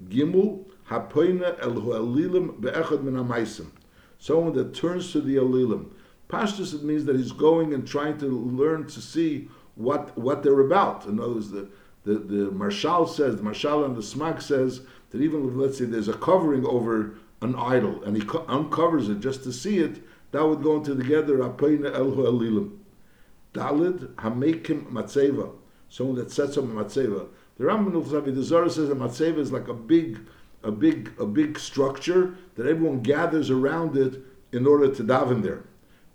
Gimul 0.08 0.64
hapoina 0.88 1.56
el 1.62 1.74
hu'alilim 1.74 2.60
be'echad 2.60 3.02
min 3.02 3.14
ha'maisim. 3.14 3.70
Someone 4.18 4.52
that 4.54 4.74
turns 4.74 5.12
to 5.12 5.20
the 5.20 5.36
alilim. 5.36 5.90
Pashtus 6.28 6.74
it 6.74 6.82
means 6.82 7.04
that 7.04 7.14
he's 7.14 7.30
going 7.30 7.72
and 7.72 7.86
trying 7.86 8.18
to 8.18 8.26
learn 8.26 8.86
to 8.88 9.00
see 9.00 9.48
what 9.76 10.18
what 10.18 10.42
they're 10.42 10.60
about. 10.60 11.06
In 11.06 11.20
other 11.20 11.34
words, 11.34 11.50
the 11.50 11.70
the, 12.04 12.14
the 12.14 12.50
Marshal 12.50 13.06
says, 13.06 13.36
the 13.36 13.42
Marshal 13.42 13.84
and 13.84 13.94
the 13.94 14.00
Smag 14.00 14.40
says 14.42 14.80
that 15.10 15.20
even 15.20 15.56
let's 15.56 15.78
say 15.78 15.84
there's 15.84 16.08
a 16.08 16.14
covering 16.14 16.66
over 16.66 17.14
an 17.42 17.54
idol 17.54 18.02
and 18.02 18.16
he 18.16 18.22
co- 18.22 18.44
uncovers 18.48 19.08
it 19.08 19.20
just 19.20 19.42
to 19.44 19.52
see 19.52 19.78
it, 19.78 20.02
that 20.32 20.44
would 20.44 20.62
go 20.62 20.76
into 20.76 20.94
the 20.94 21.02
together 21.02 21.38
Apeina 21.38 21.94
Elhu 21.94 22.16
Elilim. 22.16 22.78
Dalid 23.58 24.14
Hamekim 24.14 24.86
Matseva, 24.92 25.50
someone 25.88 26.16
that 26.16 26.30
sets 26.30 26.56
up 26.56 26.64
a 26.64 26.68
Matseva. 26.68 27.26
The 27.56 27.64
Rambam 27.64 28.34
the 28.34 28.42
Zohar 28.42 28.68
says 28.68 28.88
a 28.88 28.94
Matseva 28.94 29.38
is 29.38 29.50
like 29.50 29.66
a 29.66 29.74
big, 29.74 30.20
a 30.62 30.70
big, 30.70 31.10
a 31.18 31.26
big 31.26 31.58
structure 31.58 32.36
that 32.54 32.66
everyone 32.66 33.00
gathers 33.00 33.50
around 33.50 33.96
it 33.96 34.22
in 34.52 34.64
order 34.64 34.94
to 34.94 35.02
daven 35.02 35.42
there, 35.42 35.64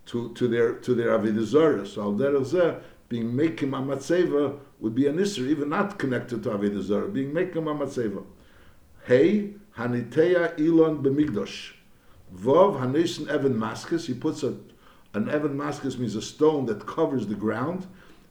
to, 0.06 0.32
to 0.32 0.48
their 0.48 0.72
to 0.72 0.94
their 0.94 1.18
Avodah 1.18 1.44
Zarah. 1.44 1.86
So 1.86 2.02
al 2.02 2.14
derech 2.14 2.80
being 3.10 3.32
mekim 3.32 3.70
amatzeva 3.70 4.58
would 4.80 4.94
be 4.94 5.06
an 5.06 5.18
isser, 5.18 5.46
even 5.46 5.68
not 5.68 5.98
connected 5.98 6.42
to 6.44 6.50
Avodah 6.50 6.82
Zarah. 6.82 7.08
Being 7.08 7.32
mekim 7.32 7.64
amatzeva. 7.64 8.24
Hey, 9.04 9.52
haniteya 9.76 10.58
ilon 10.58 11.02
b'migdosh. 11.02 11.74
Vov 12.34 12.80
hanesen 12.80 13.28
evan 13.28 13.54
maskis. 13.54 14.06
He 14.06 14.14
puts 14.14 14.42
a 14.42 14.56
an 15.14 15.30
evan 15.30 15.56
maskis 15.56 15.98
means 15.98 16.16
a 16.16 16.22
stone 16.22 16.66
that 16.66 16.86
covers 16.86 17.26
the 17.26 17.34
ground, 17.34 17.86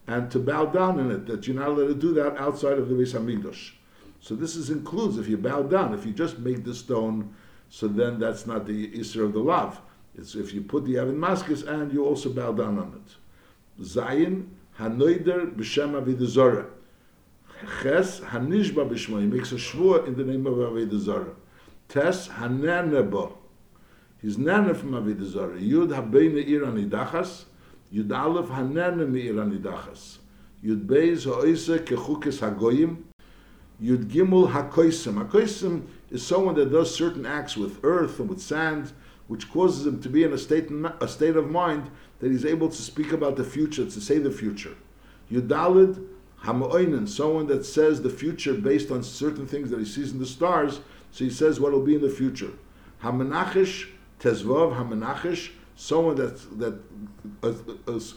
and 0.05 0.29
to 0.31 0.39
bow 0.39 0.65
down 0.65 0.99
in 0.99 1.11
it. 1.11 1.25
That 1.25 1.47
you're 1.47 1.55
not 1.55 1.69
allowed 1.69 1.87
to 1.87 1.95
do 1.95 2.13
that 2.13 2.37
outside 2.37 2.77
of 2.77 2.89
the 2.89 2.95
Beis 2.95 3.13
Hamikdash. 3.13 3.71
So 4.19 4.35
this 4.35 4.55
is 4.55 4.69
includes 4.69 5.17
if 5.17 5.27
you 5.27 5.37
bow 5.37 5.63
down. 5.63 5.93
If 5.93 6.05
you 6.05 6.13
just 6.13 6.39
make 6.39 6.63
the 6.63 6.75
stone, 6.75 7.33
so 7.69 7.87
then 7.87 8.19
that's 8.19 8.45
not 8.45 8.65
the 8.65 8.89
isser 8.91 9.23
of 9.23 9.33
the 9.33 9.39
lav. 9.39 9.79
It's 10.15 10.35
if 10.35 10.53
you 10.53 10.61
put 10.61 10.85
the 10.85 10.97
evan 10.97 11.17
maskis 11.17 11.67
and 11.67 11.91
you 11.91 12.05
also 12.05 12.29
bow 12.29 12.51
down 12.51 12.77
on 12.77 13.01
it. 13.01 13.83
Zayin 13.83 14.47
hanoider 14.79 15.55
b'shem 15.55 15.99
avidazora. 15.99 16.67
Ches 17.81 18.19
hanishba 18.19 18.87
b'shmo. 18.87 19.21
He 19.21 19.27
makes 19.27 19.51
a 19.51 19.55
shvur 19.55 20.05
in 20.05 20.15
the 20.15 20.23
name 20.23 20.45
of 20.45 20.55
avidazora. 20.55 21.33
Tes 21.87 22.27
hananeba. 22.27 23.33
He's 24.23 24.37
nana 24.37 24.73
from 24.73 24.91
Avodah 24.91 25.25
Zarah. 25.25 25.59
Yud 25.59 25.89
habeina 25.89 26.47
ir 26.47 26.61
anidachas. 26.61 27.43
Yud 27.93 28.09
aleph 28.17 28.47
hanana 28.47 29.05
meir 29.05 29.33
anidachas. 29.33 30.19
Yud 30.63 30.87
beis 30.87 31.25
ha'oisa 31.25 31.79
kechukes 31.79 32.39
hagoyim. 32.39 33.03
Yud 33.81 34.05
gimel 34.05 34.49
hakoisim. 34.49 35.21
Hakoisim 35.21 35.81
is 36.09 36.25
someone 36.25 36.55
that 36.55 36.71
does 36.71 36.95
certain 36.95 37.25
acts 37.25 37.57
with 37.57 37.83
earth 37.83 38.17
and 38.21 38.29
with 38.29 38.41
sand, 38.41 38.93
which 39.27 39.51
causes 39.51 39.85
him 39.85 40.01
to 40.01 40.07
be 40.07 40.23
in 40.23 40.31
a 40.31 40.37
state, 40.37 40.69
a 41.01 41.07
state 41.09 41.35
of 41.35 41.51
mind 41.51 41.91
that 42.19 42.31
he's 42.31 42.45
able 42.45 42.69
to 42.69 42.81
speak 42.81 43.11
about 43.11 43.35
the 43.35 43.43
future, 43.43 43.83
to 43.83 43.99
say 43.99 44.19
the 44.19 44.31
future. 44.31 44.77
Yudalid 45.29 46.01
Hamoinen, 46.43 47.09
someone 47.09 47.47
that 47.47 47.65
says 47.65 48.01
the 48.01 48.09
future 48.09 48.53
based 48.53 48.89
on 48.89 49.03
certain 49.03 49.45
things 49.45 49.69
that 49.69 49.79
he 49.79 49.85
sees 49.85 50.13
in 50.13 50.19
the 50.19 50.25
stars, 50.25 50.79
so 51.11 51.25
he 51.25 51.29
says 51.29 51.59
what 51.59 51.73
will 51.73 51.83
be 51.83 51.95
in 51.95 52.01
the 52.01 52.09
future. 52.09 52.51
Hamenachish, 53.01 53.89
Tezvav, 54.23 54.77
Hamenachish, 54.77 55.51
someone 55.75 56.15
that, 56.15 56.39
that 56.57 56.79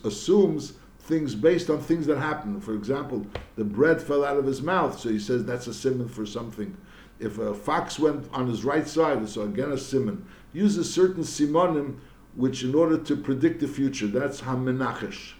assumes 0.04 0.75
things 1.00 1.34
based 1.34 1.68
on 1.68 1.80
things 1.80 2.06
that 2.06 2.18
happen. 2.18 2.60
For 2.60 2.75
example, 2.75 3.26
the 3.56 3.64
bread 3.64 4.00
fell 4.00 4.25
out 4.25 4.36
of 4.36 4.46
his 4.46 4.62
mouth, 4.62 4.98
so 5.00 5.08
he 5.08 5.18
says 5.18 5.44
that's 5.44 5.66
a 5.66 5.75
simon 5.75 6.08
for 6.08 6.25
something. 6.25 6.76
If 7.18 7.38
a 7.38 7.54
fox 7.54 7.98
went 7.98 8.28
on 8.32 8.46
his 8.46 8.64
right 8.64 8.86
side, 8.86 9.28
so 9.28 9.42
again 9.42 9.72
a 9.72 9.78
simon. 9.78 10.26
Uses 10.52 10.92
certain 10.92 11.25
simonim 11.25 11.98
which 12.36 12.62
in 12.62 12.75
order 12.75 12.98
to 12.98 13.16
predict 13.16 13.60
the 13.60 13.68
future, 13.68 14.06
that's 14.06 14.42
Hamenachish. 14.42 15.32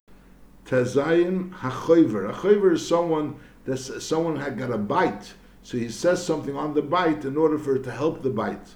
Tezayin 0.65 1.53
hachoiver. 1.53 2.27
A 2.27 2.73
is 2.73 2.85
someone 2.85 3.39
that 3.65 3.77
someone 3.77 4.35
had 4.35 4.57
got 4.57 4.71
a 4.71 4.77
bite, 4.77 5.33
so 5.61 5.77
he 5.77 5.89
says 5.89 6.25
something 6.25 6.57
on 6.57 6.73
the 6.73 6.81
bite 6.81 7.23
in 7.23 7.37
order 7.37 7.57
for 7.57 7.75
it 7.75 7.83
to 7.83 7.91
help 7.91 8.21
the 8.21 8.29
bite. 8.29 8.67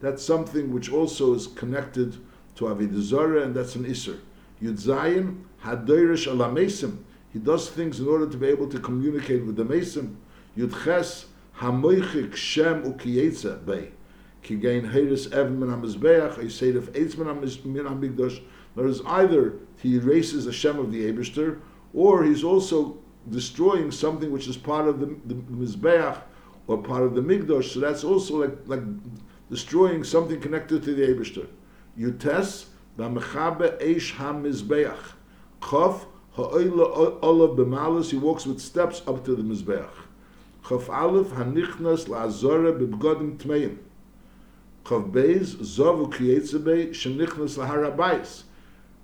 That's 0.00 0.24
something 0.24 0.72
which 0.72 0.90
also 0.90 1.34
is 1.34 1.46
connected 1.46 2.16
to 2.56 2.64
Avodah 2.64 3.44
and 3.44 3.54
that's 3.54 3.74
an 3.76 3.84
Isser. 3.84 4.18
Yudzayin 4.62 5.44
hadoirish 5.62 6.26
alamesim. 6.26 6.98
He 7.32 7.38
does 7.38 7.68
things 7.70 8.00
in 8.00 8.08
order 8.08 8.28
to 8.28 8.36
be 8.36 8.46
able 8.46 8.68
to 8.68 8.78
communicate 8.78 9.44
with 9.44 9.56
the 9.56 9.64
Mesim. 9.64 10.16
Yudches 10.56 11.26
hamoichik 11.58 12.34
shem 12.34 12.82
ukiyetza 12.82 13.64
bay. 13.64 13.92
Kigain 14.42 14.90
heiris 14.90 15.32
ev 15.32 15.50
min 15.50 15.68
ha-mizbeach, 15.68 16.38
of 16.76 16.92
eitz 16.92 17.64
min 17.64 17.86
ha-migdosh. 17.86 18.42
There 18.76 18.86
is 18.86 19.02
either 19.04 19.54
he 19.82 19.96
erases 19.96 20.44
the 20.44 20.52
Shem 20.52 20.78
of 20.78 20.92
the 20.92 21.10
Eberster, 21.12 21.60
or 21.92 22.24
he's 22.24 22.44
also 22.44 22.98
destroying 23.28 23.90
something 23.90 24.30
which 24.30 24.48
is 24.48 24.56
part 24.56 24.88
of 24.88 25.00
the, 25.00 25.06
the 25.26 25.34
Mizbeach 25.34 26.20
or 26.66 26.78
part 26.78 27.02
of 27.02 27.14
the 27.14 27.20
Migdosh. 27.20 27.72
So 27.74 27.80
that's 27.80 28.04
also 28.04 28.36
like, 28.36 28.56
like 28.66 28.82
destroying 29.50 30.04
something 30.04 30.40
connected 30.40 30.82
to 30.84 30.94
the 30.94 31.02
Eberster. 31.02 31.46
Yutes, 31.98 32.66
Vamechabe 32.96 33.80
Eish 33.82 34.14
HaMizbeach. 34.14 35.12
Chof, 35.60 36.06
Ha'oila 36.36 37.18
Olav 37.22 37.56
B'malas, 37.58 38.10
he 38.10 38.16
walks 38.16 38.46
with 38.46 38.60
steps 38.60 39.02
up 39.06 39.24
to 39.24 39.34
the 39.34 39.42
Mizbeach. 39.42 39.90
Chof 40.64 40.88
Aleph, 40.88 41.28
Hanichnas 41.28 42.06
La'azore 42.06 42.78
B'bgodim 42.78 43.36
Tmeim. 43.36 43.76
Chof 44.84 45.10
Beis, 45.10 45.56
Zovu 45.56 46.10
Kietzebe, 46.10 46.90
Shenichnas 46.90 47.58
Laharabayis. 47.58 48.44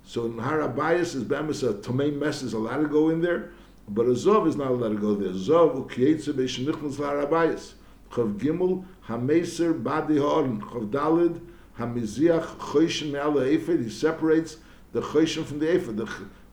So 0.07 0.23
in 0.23 0.35
Harabayas 0.35 1.15
is 1.15 1.25
Bemis 1.25 1.69
a 1.69 1.73
Tomei 1.73 2.17
mess 2.17 2.41
is 2.41 2.53
allowed 2.53 2.77
to 2.77 2.87
go 2.87 3.09
in 3.09 3.19
there, 3.19 3.51
but 3.89 4.05
a 4.05 4.11
Zov 4.11 4.47
is 4.47 4.55
not 4.55 4.71
allowed 4.71 4.93
to 4.93 4.95
go 4.95 5.15
there. 5.15 5.33
Zov 5.33 5.85
ukiyetze 5.85 6.31
beishenichnas 6.31 6.95
Harabayas. 6.95 7.73
Chav 8.11 8.37
Gimel 8.37 8.85
Hameser 9.07 9.81
Badi 9.81 10.17
Ha'orin. 10.17 10.61
Chav 10.61 10.89
Dalid 10.89 11.41
Hamiziach 11.77 12.57
Choyshin 12.57 13.11
Me'al 13.11 13.33
Eifed. 13.33 13.83
He 13.83 13.89
separates 13.89 14.57
the 14.91 15.01
Choyshin 15.01 15.45
from 15.45 15.59
the 15.59 15.67
Eifed. 15.67 15.97
The, 15.97 16.05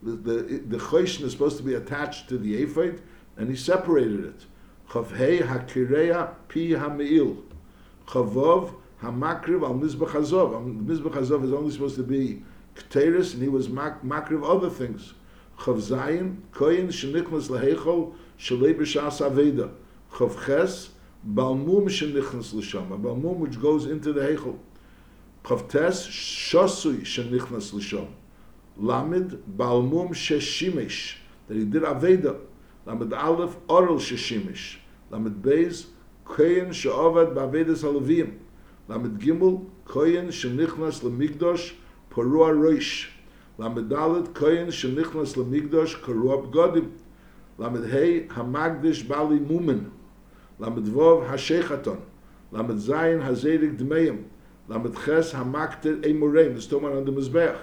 the, 0.03 0.33
the, 0.33 0.79
the 0.79 0.97
is 0.97 1.33
supposed 1.33 1.57
to 1.57 1.63
be 1.63 1.75
attached 1.75 2.29
to 2.29 2.39
the 2.39 2.65
Eifed, 2.65 3.01
and 3.37 3.49
he 3.49 3.57
separated 3.57 4.25
it. 4.25 4.45
Chav 4.91 5.17
Hei 5.17 5.39
HaKireya 5.39 6.35
Pi 6.49 6.79
HaMe'il. 6.79 7.43
Chavov 8.07 8.75
HaMakriv 9.03 9.63
Al 9.63 9.75
Mizbach 9.75 10.11
Hazov. 10.11 10.85
Mizbach 10.85 11.15
Hazov 11.15 11.45
is 11.45 11.53
only 11.53 11.71
supposed 11.71 11.97
to 11.97 12.03
be 12.03 12.43
Keteris, 12.75 13.35
and 13.35 13.43
he 13.43 13.49
was 13.49 13.69
mak- 13.69 14.03
makriv 14.03 14.45
other 14.45 14.71
things. 14.71 15.15
Chav 15.59 15.77
Zayin, 15.77 16.39
Koyin, 16.53 16.89
Shenichnas 16.89 17.49
Lehechol, 17.49 18.15
Shalei 18.39 18.75
B'Shas 18.75 19.21
Aveda. 19.21 19.71
Chav 20.13 20.45
Ches, 20.45 20.91
Balmum 21.27 21.87
Shenichnas 21.87 22.53
L'Sham, 22.53 22.93
a 22.93 22.99
Balmum 22.99 23.37
which 23.39 23.61
goes 23.61 23.87
into 23.87 24.13
the 24.13 24.21
Hechol. 24.21 24.59
Chav 25.43 25.69
Tes, 25.69 26.07
Shosui 26.07 27.01
Shenichnas 27.01 27.73
L'Sham. 27.73 28.09
Lamed, 28.77 29.43
Balmum 29.57 30.11
Sheshimish, 30.11 31.17
that 31.49 31.57
he 31.57 31.65
did 31.65 31.83
Aveda. 31.83 32.39
Lamed 32.85 33.13
Aleph, 33.13 33.57
Oral 33.69 33.97
Sheshimish. 33.97 34.77
Lamed 35.11 35.43
Beis, 35.43 35.87
Koyin 36.27 36.75
She'ovad 36.75 37.35
Ba'avedas 37.35 37.85
Alavim. 37.85 38.39
Lamed 38.89 39.19
Gimel, 39.19 39.67
Koyin 39.87 40.29
Shenichnas 40.29 41.03
L'Migdosh, 41.03 41.73
Parua 42.11 42.53
Roish. 42.53 43.09
Lamed 43.57 43.89
Dalet 43.89 44.27
Koyin 44.33 44.67
Shenichnas 44.67 45.37
Lamigdosh 45.37 46.01
Karua 46.01 46.45
Bgodim. 46.45 46.91
Lamed 47.57 47.89
Hey 47.89 48.27
Hamagdish 48.27 49.07
Bali 49.07 49.39
Mumen. 49.39 49.91
למד 50.61 50.89
וו 50.89 51.21
למדזיין 51.21 51.63
חתון, 51.63 51.97
למד 52.53 52.77
זיין 52.77 53.21
הזירק 53.21 53.71
דמיים, 53.77 54.23
למד 54.69 54.95
חס 54.95 55.35
המקטר 55.35 55.95
אי 56.05 56.13
מוריין, 56.13 56.55
לסתום 56.55 56.85
על 56.85 56.93
המזבח, 57.09 57.59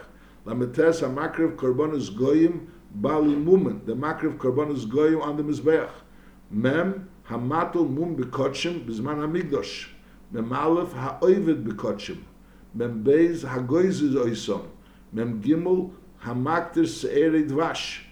למד 0.46 0.68
תס 0.72 1.04
המקרב 1.04 1.50
קורבונוס 1.56 2.10
גויים 2.10 2.66
בלי 2.92 3.36
מומן, 3.36 3.78
דה 3.86 3.96
מקרב 3.96 4.34
קורבונוס 4.38 4.86
גויים 4.86 5.22
על 5.22 5.30
המזבח, 5.40 5.92
מם 6.52 6.92
המטל 7.28 7.80
מום 7.80 8.16
בקודשם 8.16 8.86
בזמן 8.86 9.20
המקדוש, 9.20 9.96
מם 10.32 10.54
אלף 10.54 10.90
האויבד 10.94 11.66
בקודשם, 11.66 12.14
מם 12.76 13.04
בייז 13.04 13.48
הגויזיז 13.50 14.16
אויסון, 14.16 14.62
מם 15.14 15.40
גימול 15.40 15.82
המקטר 16.24 16.86
סערי 16.86 17.44
דבש, 17.44 18.11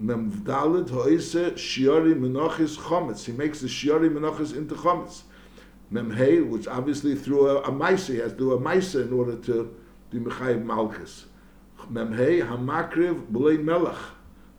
mem 0.00 0.30
dalet 0.30 0.88
hoyse 0.88 1.52
shiori 1.52 2.14
menachis 2.14 2.76
chometz. 2.76 3.26
He 3.26 3.32
makes 3.32 3.60
the 3.60 3.68
shiori 3.68 4.08
menachis 4.08 4.56
into 4.56 4.74
chometz. 4.74 5.22
Mem 5.90 6.10
hey 6.10 6.40
which 6.40 6.66
obviously 6.66 7.14
through 7.14 7.48
a, 7.48 7.62
a 7.62 7.70
mice 7.70 8.06
he 8.06 8.16
has 8.16 8.32
to 8.32 8.38
do 8.38 8.52
a 8.54 8.60
mice 8.60 8.94
in 8.94 9.12
order 9.12 9.36
to 9.36 9.76
do 10.10 10.20
mechay 10.20 10.62
malchus. 10.62 11.26
Mem 11.88 12.14
hey 12.14 12.40
hamakriv 12.40 13.26
blei 13.26 13.58
melach 13.58 14.14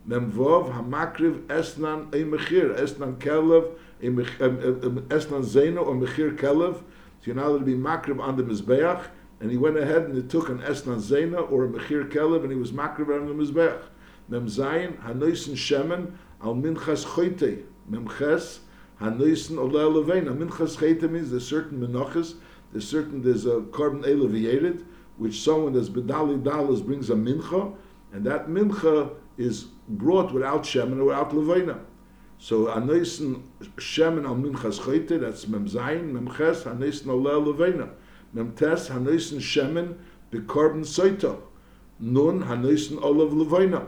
mem 0.06 0.30
vov 0.30 0.72
hamakriv 0.72 1.46
esnan 1.48 2.14
ei 2.14 2.22
mechir. 2.22 2.78
Esnan 2.78 3.16
kelev 3.16 3.74
esnan 4.00 5.42
zeno 5.42 5.82
or 5.82 5.94
mechir 5.94 6.36
kelev. 6.38 6.82
So 7.22 7.26
you're 7.26 7.36
not 7.36 7.46
allowed 7.46 7.58
to 7.58 7.64
be 7.64 7.74
makrib 7.74 8.20
on 8.20 8.36
the 8.36 8.42
Mizbeach, 8.42 9.04
and 9.38 9.48
he 9.48 9.56
went 9.56 9.76
ahead 9.76 10.02
and 10.02 10.16
he 10.16 10.22
took 10.22 10.48
an 10.48 10.58
Esnan 10.58 10.98
Zena 10.98 11.40
or 11.40 11.66
a 11.66 11.68
Mechir 11.68 12.10
Kelev, 12.10 12.42
and 12.42 12.50
he 12.50 12.58
was 12.58 12.72
makrib 12.72 13.14
on 13.14 13.28
the 13.28 13.32
Mizbeach. 13.32 13.80
Mem 14.28 14.46
Zayin, 14.46 14.98
Hanoisen 15.02 15.54
Shemen, 15.54 16.12
Al 16.42 16.54
Minchas 16.54 17.04
Choyte, 17.04 17.64
Mem 17.88 18.08
Ches, 18.18 18.60
Hanoisen 19.00 19.56
Oleh 19.56 20.04
Levena. 20.04 20.36
Minchas 20.36 20.76
Choyte 20.76 21.10
means 21.10 21.30
there's 21.30 21.46
certain 21.46 21.80
menachas, 21.80 22.34
there's 22.72 22.88
certain, 22.88 23.22
there's 23.22 23.46
a 23.46 23.62
carbon 23.72 24.04
elevated, 24.04 24.86
which 25.18 25.40
someone 25.40 25.72
that's 25.72 25.88
Bedali 25.88 26.42
Dalas 26.42 26.84
brings 26.84 27.10
a 27.10 27.14
mincha, 27.14 27.74
and 28.12 28.24
that 28.24 28.48
mincha 28.48 29.14
is 29.36 29.64
brought 29.88 30.32
without 30.32 30.62
Shemen 30.62 30.98
or 30.98 31.04
without 31.04 31.30
Levena. 31.30 31.80
So 32.42 32.66
anoisen 32.66 33.40
shemen 33.76 34.26
al 34.26 34.34
minchas 34.34 34.80
choyte, 34.80 35.20
that's 35.20 35.46
mem 35.46 35.68
zayin, 35.68 36.10
mem 36.10 36.26
ches, 36.36 36.64
anoisen 36.64 37.06
oleh 37.06 37.38
levena. 37.38 37.90
Mem 38.32 38.52
shemen 38.52 39.94
bekorben 40.32 40.84
soito. 40.84 41.42
Nun 42.00 42.42
hanoisen 42.42 43.00
olav 43.00 43.32
levena. 43.32 43.86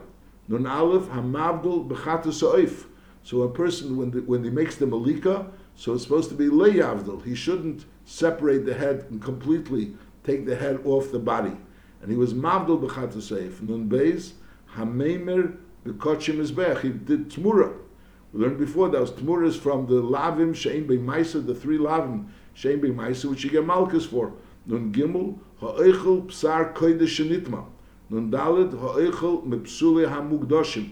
Nun 0.49 0.67
aleph 0.67 1.05
hamavdul 1.05 1.89
bechatus 1.89 2.43
oif. 2.43 2.87
So 3.23 3.43
a 3.43 3.49
person, 3.49 3.97
when, 3.97 4.11
the, 4.11 4.21
when 4.21 4.45
he 4.45 4.51
makes 4.51 4.77
the 4.77 4.87
malika, 4.87 5.51
so 5.75 5.95
it's 5.95 6.03
supposed 6.03 6.29
to 6.29 6.35
be 6.35 6.47
leyavdul. 6.47 7.25
He 7.25 7.35
shouldn't 7.35 7.87
separate 8.05 8.67
the 8.67 8.75
head 8.75 9.07
and 9.11 9.23
completely 9.23 9.97
take 10.23 10.47
the 10.47 10.57
head 10.57 10.81
off 10.85 11.11
the 11.11 11.19
body. 11.19 11.57
And 12.03 12.11
he 12.11 12.17
was 12.17 12.35
mavdul 12.35 12.83
bechatus 12.87 13.33
oif. 13.33 13.63
Nun 13.63 13.89
beis, 13.89 14.33
hamemer 14.75 15.57
bekochim 15.85 16.37
izbech. 16.37 16.81
He 16.81 16.91
did 16.91 17.31
tmura. 17.31 17.75
We 18.35 18.41
learned 18.41 18.59
before 18.59 18.89
that 18.89 19.01
was 19.01 19.13
Tmuras 19.13 19.57
from 19.57 19.87
the 19.87 20.03
Lavim 20.03 20.55
Shein 20.55 20.89
Bei 20.89 21.23
the 21.23 21.55
three 21.55 21.79
Lavim 21.79 22.27
Shein 22.57 22.81
Bei 22.83 23.29
which 23.29 23.45
you 23.45 23.51
get 23.51 23.65
Malchus 23.65 24.07
for. 24.07 24.33
Nun 24.67 24.93
Gimel, 24.93 25.39
Ha'eichel 25.61 26.27
Psar 26.27 26.75
Kodesh 26.75 27.21
Shenitma. 27.21 27.65
nun 28.11 28.31
dalet 28.31 28.73
hoichel 28.73 29.45
mit 29.45 29.65
psule 29.65 30.07
hamugdoshim. 30.07 30.91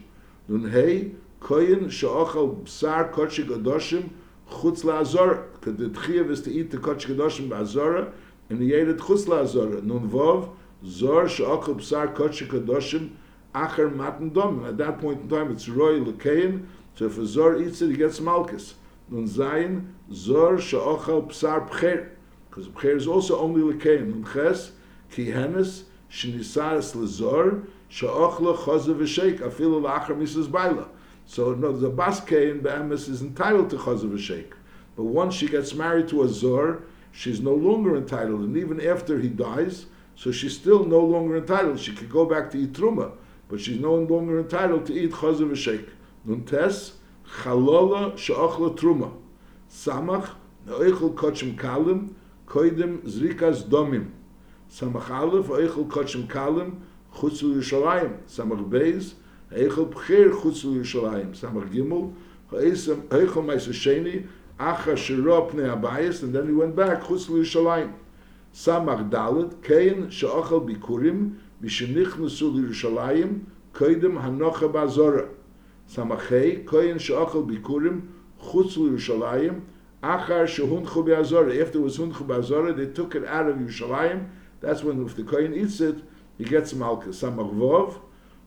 Nun 0.48 0.70
hey 0.70 1.12
koyn 1.40 1.90
shochel 1.90 2.36
au 2.36 2.62
sar 2.66 3.10
kotsh 3.12 3.44
chutz 3.44 4.10
khutz 4.50 4.84
la 4.84 5.00
azor 5.00 5.44
ked 5.60 5.78
tkhiv 5.78 6.30
es 6.30 6.42
teit 6.42 6.70
te 6.70 6.78
kotsh 6.78 7.06
gedoshim 7.06 7.48
ba 7.48 7.60
azora 7.60 8.12
in 8.48 8.58
de 8.58 8.66
yedet 8.66 8.98
chutz 8.98 9.28
la 9.28 9.40
azor 9.40 9.82
nun 9.82 10.08
vov 10.08 10.48
zor 10.84 11.24
shochel 11.24 11.74
au 11.74 11.78
sar 11.80 12.08
kotsh 12.14 13.10
acher 13.54 13.90
matn 13.94 14.32
dom. 14.32 14.64
At 14.64 14.78
that 14.78 14.98
point 14.98 15.22
in 15.22 15.28
time 15.28 15.52
it's 15.52 15.68
roy 15.68 16.00
lekein 16.00 16.66
so 16.94 17.08
for 17.08 17.24
zor 17.26 17.56
it 17.56 17.74
to 17.74 17.94
get 17.94 18.10
smalkes 18.10 18.74
nun 19.10 19.26
zain 19.26 19.94
zor 20.12 20.56
shochel 20.56 21.12
au 21.12 21.30
sar 21.30 21.68
pkhir 21.68 22.08
cuz 22.50 22.68
pkhir 22.68 22.96
is 22.96 23.06
also 23.06 23.38
only 23.38 23.60
lekein 23.60 24.08
nun 24.08 24.24
ches 24.24 24.72
ki 25.10 25.30
hanes 25.30 25.84
Shinisaris 26.12 26.94
Lezor, 26.94 27.66
Sha'achla 27.90 28.56
Chazav 28.56 28.96
V'Sheik, 28.96 29.38
Afilu 29.38 29.80
La'achar 29.80 30.10
Mrs. 30.10 30.50
Baila. 30.50 30.88
So 31.24 31.54
no, 31.54 31.72
the 31.72 31.90
Baske 31.90 32.50
in 32.50 32.60
Be'emes 32.60 33.08
is 33.08 33.22
entitled 33.22 33.70
to 33.70 33.76
Chazav 33.76 34.12
V'Sheik. 34.12 34.52
But 34.94 35.04
once 35.04 35.34
she 35.34 35.48
gets 35.48 35.72
married 35.74 36.08
to 36.08 36.22
a 36.22 36.28
Zor, 36.28 36.82
she's 37.12 37.40
no 37.40 37.54
longer 37.54 37.96
entitled. 37.96 38.40
And 38.40 38.58
even 38.58 38.86
after 38.86 39.18
he 39.18 39.28
dies, 39.28 39.86
so 40.14 40.30
she's 40.30 40.54
still 40.54 40.84
no 40.84 41.00
longer 41.00 41.38
entitled. 41.38 41.80
She 41.80 41.94
could 41.94 42.10
go 42.10 42.26
back 42.26 42.50
to 42.50 42.58
eat 42.58 42.74
Truma, 42.74 43.12
but 43.48 43.58
she's 43.58 43.80
no 43.80 43.94
longer 43.94 44.40
entitled 44.40 44.84
to 44.86 44.92
eat 44.92 45.12
Chazav 45.12 45.50
V'Sheik. 45.50 45.88
Nun 46.26 46.44
Tes, 46.44 46.92
Chalola 47.40 48.12
Sha'achla 48.18 48.76
Truma. 48.76 49.14
Samach, 49.70 50.32
Ne'oichel 50.66 51.14
Kochim 51.14 51.56
Kalim, 51.56 52.12
Koidim 52.46 53.00
Zrikas 53.00 53.62
Domim. 53.62 54.10
סמך 54.72 55.10
אלף, 55.10 55.50
איכל 55.50 55.80
קודשם 55.88 56.26
קלם, 56.26 56.70
חוץ 57.12 57.42
לירושלים, 57.42 58.10
סמך 58.28 58.60
בייז, 58.68 59.14
איכל 59.52 59.84
בחיר 59.84 60.32
חוץ 60.32 60.64
לירושלים, 60.64 61.34
סמך 61.34 61.64
גימול, 61.70 62.04
איכל 63.10 63.42
מייס 63.42 63.68
השני, 63.68 64.18
אחר 64.58 64.96
שירו 64.96 65.48
פני 65.50 65.68
הבייס, 65.68 66.24
and 66.24 66.26
then 66.34 66.46
he 66.48 66.54
went 66.62 66.78
back, 66.78 67.00
חוץ 67.00 67.30
לירושלים. 67.30 67.92
סמך 68.54 69.00
דלת, 69.08 69.54
קיין 69.60 70.10
שאוכל 70.10 70.60
ביקורים, 70.64 71.30
משנכנסו 71.62 72.52
לירושלים, 72.56 73.38
קודם 73.72 74.18
הנוחה 74.18 74.68
בעזורה. 74.68 75.22
סמך 75.88 76.32
ה, 76.32 76.66
קיין 76.66 76.98
שאוכל 76.98 77.42
ביקורים, 77.46 78.00
חוץ 78.38 78.76
לירושלים, 78.76 79.60
אחר 80.00 80.46
שהונחו 80.46 81.02
בעזורה, 81.02 81.52
after 81.62 81.74
it 81.74 81.96
was 81.96 81.98
הונחו 81.98 82.24
בעזורה, 82.24 82.70
they 82.70 82.98
took 82.98 83.14
it 83.14 83.24
out 83.24 83.46
of 83.48 83.56
Yerushalayim, 83.56 84.18
and 84.18 84.41
that's 84.62 84.84
when 84.84 85.04
if 85.04 85.16
the 85.16 85.24
Kohen 85.24 85.54
eats 85.54 85.80
it, 85.80 85.96
he 86.38 86.44
gets 86.44 86.72
malchus. 86.72 87.20
Samach 87.20 87.52
Vov, 87.52 87.96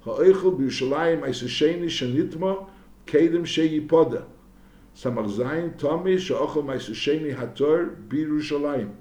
Ha'oichel 0.06 0.58
b'Yushalayim 0.58 1.22
Aisasheni 1.22 1.86
Shanitma, 1.86 2.68
Kedem 3.06 3.44
Sheyipoda. 3.44 4.24
Samach 4.96 5.30
Zayin, 5.30 5.78
Tomi 5.78 6.16
Sha'ochel 6.16 6.64
Maisasheni 6.64 7.36
Hator 7.36 7.96
b'Yerushalayim. 8.08 8.94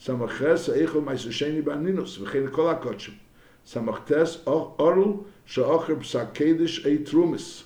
Samach 0.00 0.38
Ches, 0.38 0.66
Ha'oichel 0.66 1.04
Maisasheni 1.04 1.62
Ba'ninus, 1.62 2.18
V'chein 2.18 2.50
Kol 2.50 2.74
HaKotshim. 2.74 3.14
Samach 3.66 4.06
Tes, 4.06 4.38
Orul 4.46 5.26
Sha'ocher 5.46 5.96
P'sak 5.96 6.32
Kedesh 6.32 6.86
Ei 6.86 6.98
Trumis. 6.98 7.64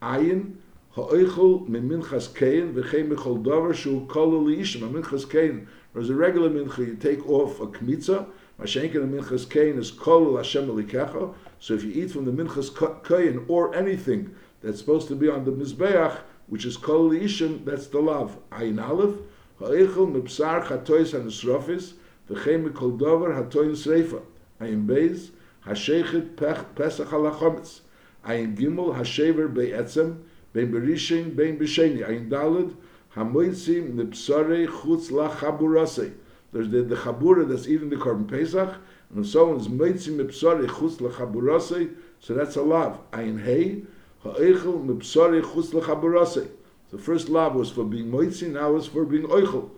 Ayin, 0.00 0.54
Ha'oichel 0.96 1.68
Miminchas 1.68 2.34
Kein, 2.34 2.72
V'chein 2.72 3.08
Mechol 3.10 3.42
Dover 3.42 3.74
Shu 3.74 4.06
Kol 4.06 4.44
Li'ishim. 4.44 4.84
A 4.84 4.88
Minchas 4.88 5.30
Kein 5.30 5.68
Whereas 5.92 6.08
a 6.08 6.14
regular 6.14 6.48
mincha, 6.48 6.78
you 6.78 6.96
take 6.96 7.28
off 7.28 7.60
a 7.60 7.66
kmitza. 7.66 8.26
Mashenkin 8.58 8.96
a 8.96 9.22
minchas 9.22 9.48
kain 9.48 9.78
is 9.78 9.90
kol 9.90 10.36
Hashem 10.36 10.68
elikecha. 10.68 11.34
So 11.58 11.74
if 11.74 11.84
you 11.84 11.92
eat 12.02 12.10
from 12.10 12.24
the 12.24 12.32
minchas 12.32 12.70
kain 13.04 13.44
or 13.48 13.74
anything 13.74 14.34
that's 14.62 14.78
supposed 14.78 15.08
to 15.08 15.14
be 15.14 15.28
on 15.28 15.44
the 15.44 15.52
mizbeach, 15.52 16.18
which 16.46 16.64
is 16.64 16.76
kol 16.76 17.10
ishim, 17.10 17.64
that's 17.64 17.88
the 17.88 18.00
lav. 18.00 18.38
Ayin 18.52 18.82
aleph, 18.82 19.16
ha'echel 19.58 20.10
mipsar 20.10 20.64
chatois 20.64 21.12
hanisrofis, 21.12 21.94
v'chem 22.28 22.68
mikol 22.68 22.98
dover 22.98 23.34
hatoin 23.34 23.72
sreifa. 23.72 24.22
Ayin 24.60 24.86
beis, 24.86 25.30
hashechet 25.66 26.36
pesach 26.74 27.08
halachometz. 27.08 27.80
Ayin 28.26 28.56
gimel, 28.56 28.96
hashever 28.96 29.52
be'etzem, 29.52 30.22
bein 30.52 30.72
berishin, 30.72 31.36
bein 31.36 31.58
b'sheni. 31.58 32.06
Ayin 32.06 32.30
dalad, 32.30 32.74
Hamoitzim 33.14 33.94
nipsare 33.94 34.66
chutz 34.66 35.10
la 35.10 35.28
chaburase. 35.28 36.14
There's 36.50 36.70
the, 36.70 36.82
the 36.82 36.96
chabura 36.96 37.46
that's 37.46 37.68
eating 37.68 37.90
the 37.90 37.96
korban 37.96 38.26
pesach, 38.26 38.74
and 39.10 39.24
if 39.24 39.30
someone's 39.30 39.68
moitzim 39.68 40.16
nipsare 40.16 40.66
chutz 40.66 40.98
la 41.00 41.10
chaburase, 41.10 41.94
so 42.20 42.34
that's 42.34 42.56
a 42.56 42.62
lav. 42.62 42.98
Ayin 43.12 43.44
hey 43.44 43.82
ha'eichel 44.22 44.86
nipsare 44.86 45.42
chutz 45.42 45.74
la 45.74 45.82
chaburase. 45.82 46.48
The 46.90 46.96
first 46.96 47.28
lav 47.28 47.54
was 47.54 47.70
for 47.70 47.84
being 47.84 48.10
moitzim, 48.10 48.52
now 48.52 48.76
it's 48.76 48.86
for 48.86 49.04
being 49.04 49.24
oichel. 49.24 49.68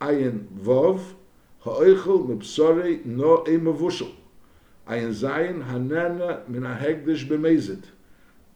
Ayin 0.00 0.48
vov 0.48 1.00
ha'eichel 1.60 2.26
nipsare 2.26 3.04
no 3.04 3.44
emavushel. 3.44 4.12
Ayin 4.88 5.10
zayin 5.10 5.64
hanena 5.64 6.48
min 6.48 6.64
ha'hegdish 6.64 7.28
b'mezid. 7.28 7.84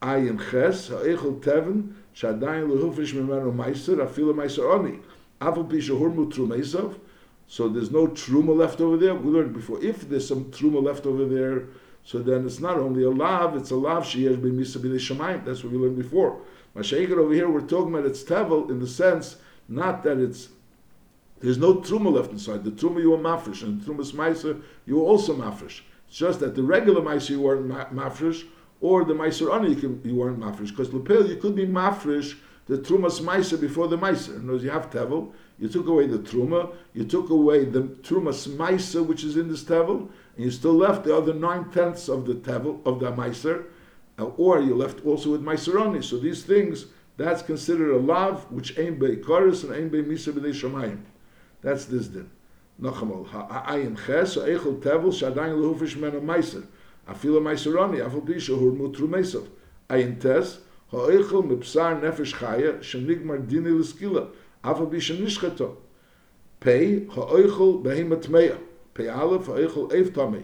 Ayin 0.03 0.41
ches 0.51 0.89
ha'eichel 0.89 1.41
teven 1.41 1.95
שעדיין 2.14 2.68
להופיש 2.68 3.14
ממנו 3.14 3.52
מייסר, 3.52 4.04
אפילו 4.04 4.34
מייסר 4.34 4.62
עוני. 4.62 4.96
אף 5.40 5.58
על 5.58 5.64
פי 5.68 5.82
שהורמו 5.82 6.26
תרומייסov, 6.26 6.96
so 7.48 7.68
there's 7.68 7.92
no 7.92 8.08
truma 8.08 8.56
left 8.56 8.80
over 8.82 8.98
there. 8.98 9.16
We 9.16 9.32
learned 9.32 9.54
before, 9.54 9.82
if 9.82 10.08
there's 10.10 10.28
some 10.28 10.46
truma 10.46 10.84
left 10.84 11.06
over 11.06 11.26
there, 11.26 11.64
so 12.04 12.20
then 12.20 12.46
it's 12.46 12.60
not 12.60 12.78
only 12.78 13.04
a 13.04 13.10
lav, 13.10 13.56
it's 13.56 13.72
a 13.72 13.76
lav 13.76 14.04
sheyesh 14.04 14.38
b'misa 14.38 14.78
b'nei 14.78 15.00
shamayim. 15.00 15.46
That's 15.46 15.64
what 15.64 15.74
we 15.74 15.80
learned 15.80 15.98
before. 15.98 16.42
Mashayikar 16.76 17.18
over 17.18 17.34
here, 17.34 17.50
we're 17.50 17.62
talking 17.62 17.94
about 17.94 18.06
it's 18.06 18.24
tevel 18.24 18.70
in 18.70 18.80
the 18.80 18.88
sense, 18.88 19.38
not 19.68 20.04
that 20.04 20.18
it's, 20.18 20.50
there's 21.40 21.58
no 21.58 21.76
truma 21.76 22.12
left 22.12 22.32
inside. 22.32 22.64
The 22.64 22.72
truma 22.72 23.02
you 23.02 23.12
were 23.12 23.18
mafresh, 23.18 23.64
and 23.64 23.82
the 23.82 23.86
trumas 23.86 24.12
meiser 24.14 24.62
you 24.86 24.98
were 24.98 25.04
also 25.04 25.36
mafresh. 25.36 25.82
It's 26.08 26.18
just 26.18 26.40
that 26.42 26.56
the 26.56 26.64
regular 26.64 27.02
meiser 27.02 27.32
you 27.32 27.42
weren't 27.42 27.68
mafresh, 27.70 28.46
or 28.85 29.03
the 29.03 29.15
Meiser 29.15 29.51
Ani 29.51 29.73
you, 29.73 29.99
you 30.05 30.15
weren't 30.15 30.39
mafresh. 30.39 30.69
Because 30.69 30.93
Lepel, 30.93 31.27
you 31.27 31.37
could 31.37 31.55
be 31.57 31.67
mafresh 31.67 32.37
the 32.67 32.77
Trumas 32.77 33.19
Meiser 33.23 33.59
before 33.59 33.89
the 33.89 33.97
Meiser. 33.97 34.37
In 34.37 34.47
words, 34.47 34.63
you 34.63 34.69
have 34.69 34.91
Tevel, 34.91 35.33
you 35.59 35.69
took 35.69 35.87
away 35.87 36.07
the 36.07 36.19
Truma, 36.19 36.71
you 36.93 37.05
took 37.07 37.31
away 37.31 37.65
the 37.65 37.81
Trumas 37.81 38.47
Meiser, 38.47 39.05
which 39.05 39.25
is 39.25 39.39
in 39.39 39.49
this 39.49 39.65
Tevel, 39.65 40.11
and 40.37 40.45
you 40.45 40.51
still 40.51 40.75
left 40.75 41.05
the 41.05 41.17
other 41.17 41.33
nine 41.33 41.71
tenths 41.71 42.11
of 42.11 42.27
the 42.27 42.35
Tevel, 42.35 42.85
of 42.85 43.01
the 43.01 43.11
Meiser, 43.11 43.65
uh, 44.19 44.25
or 44.25 44.61
you 44.61 44.75
left 44.75 45.03
also 45.07 45.31
with 45.31 45.43
Meiser 45.43 45.81
Ani. 45.81 46.03
So 46.03 46.19
these 46.19 46.45
things, 46.45 46.85
that's 47.17 47.41
considered 47.41 47.91
a 47.91 47.99
lav, 47.99 48.45
which 48.53 48.79
ain't 48.79 49.01
be 49.01 49.17
Koris 49.17 49.65
and 49.65 49.75
ain't 49.75 49.93
be 49.93 50.03
Misa 50.03 50.31
b'nei 50.31 50.53
Shamayim. 50.53 51.01
That's 51.63 51.87
this 51.87 52.09
din. 52.09 52.31
Nachamol, 52.83 53.29
ha'ayin 53.29 53.97
ches, 54.05 54.35
ha'echel 54.35 54.81
Tevel, 54.81 55.11
shadayin 55.11 55.57
lehufish 55.57 55.97
mena 55.97 56.21
Meiser. 56.21 56.67
אפילו 57.11 57.41
מייסרוני, 57.41 58.07
אף 58.07 58.15
על 58.15 58.21
פי 58.25 58.41
שהורמו 58.41 58.89
תרומסov. 58.89 59.47
עין 59.89 60.15
טס, 60.15 60.61
האיכל 60.93 61.43
מבשר 61.43 61.95
נפש 61.95 62.35
חיה, 62.35 62.73
שנגמר 62.81 63.37
דיני 63.37 63.71
לסקילה, 63.71 64.21
אף 64.63 64.81
על 64.81 64.87
פי 64.91 65.01
שנשחטו. 65.01 65.75
פי, 66.59 67.05
האיכל 67.17 67.73
בהמה 67.83 68.17
טמאה. 68.17 68.57
פי 68.93 69.11
א', 69.11 69.37
האיכל 69.49 69.87
איף 69.91 70.09
תמי. 70.11 70.39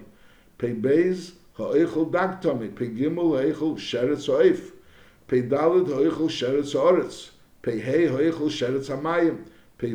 פי 0.57 0.73
בייז, 0.73 1.33
האיכל 1.59 2.05
דג 2.11 2.29
תמי. 2.41 2.67
פי 2.75 2.87
גימל, 2.87 3.37
האיכל 3.37 3.73
שרץ 3.77 4.29
או 4.29 4.41
איף. 4.41 4.73
פי 5.27 5.43
ד', 5.43 5.91
האיכל 5.93 6.29
שרץ 6.29 6.75
האורץ. 6.75 7.31
פי 7.61 7.83
ה', 7.83 8.17
האיכל 8.17 8.49
שרץ 8.49 8.91
המים. 8.91 9.37
פי 9.77 9.95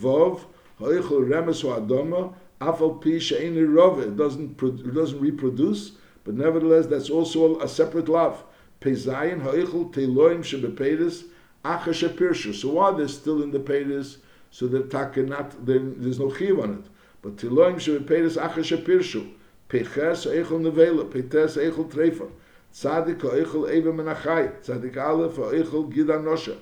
ו', 0.00 0.36
האיכל 0.80 1.34
רמס 1.34 1.64
או 1.64 1.76
אדומה, 1.76 2.28
Afal 2.62 3.02
pi 3.02 3.18
she'eni 3.18 3.62
rove, 3.62 4.16
doesn't 4.16 4.56
doesn't 4.94 5.20
reproduce, 5.20 5.92
but 6.22 6.34
nevertheless 6.34 6.86
that's 6.86 7.10
also 7.10 7.58
a 7.60 7.68
separate 7.68 8.08
love. 8.08 8.44
Pezayin 8.80 9.42
ha'ichel 9.42 9.92
teloim 9.92 10.42
shebepedes 10.42 11.24
acha 11.64 11.92
shepirshu. 11.92 12.54
So 12.54 12.68
while 12.74 12.94
they're 12.94 13.08
still 13.08 13.42
in 13.42 13.50
the 13.50 13.58
pedis, 13.58 14.18
so 14.50 14.68
the 14.68 14.82
taka 14.84 15.22
not 15.22 15.66
then 15.66 15.96
there's 15.98 16.20
no 16.20 16.32
chiv 16.32 16.60
on 16.60 16.74
it. 16.74 16.84
But 17.20 17.36
teloim 17.36 17.76
shebepedes 17.76 18.36
acha 18.36 18.62
shepirshu. 18.70 19.32
Peches 19.68 20.24
ha'ichel 20.24 20.60
nevela, 20.60 21.10
petes 21.10 21.56
ha'ichel 21.56 21.90
trefa. 21.90 22.30
Tzadik 22.72 23.22
ha'ichel 23.22 23.70
eva 23.70 23.92
menachai. 23.92 24.60
Tzadik 24.62 24.96
aleph 24.96 25.36
ha'ichel 25.36 25.92
gida 25.92 26.22
nosha. 26.22 26.56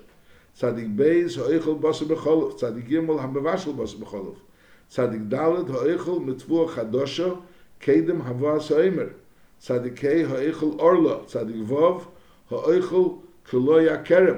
Tzadik 0.59 0.97
beis 0.97 1.37
ha'ichel 1.37 1.79
basa 1.79 2.05
becholov. 2.05 2.59
Tzadik 2.59 2.89
gimel 2.89 3.19
ha'mevashel 3.21 3.75
basa 3.77 3.97
becholov. 3.97 4.37
צדיק 4.91 5.21
דלת 5.29 5.71
האיכל 5.71 6.19
מצבוע 6.21 6.69
חדושו 6.69 7.35
קדם 7.79 8.21
הבוע 8.23 8.61
סוימר. 8.61 9.07
צדיק 9.59 10.05
ה 10.05 10.09
האיכל 10.09 10.67
אורלו 10.67 11.27
צדיק 11.27 11.57
ווב 11.67 12.09
האיכל 12.51 13.09
כלוי 13.51 13.91
הקרם 13.91 14.37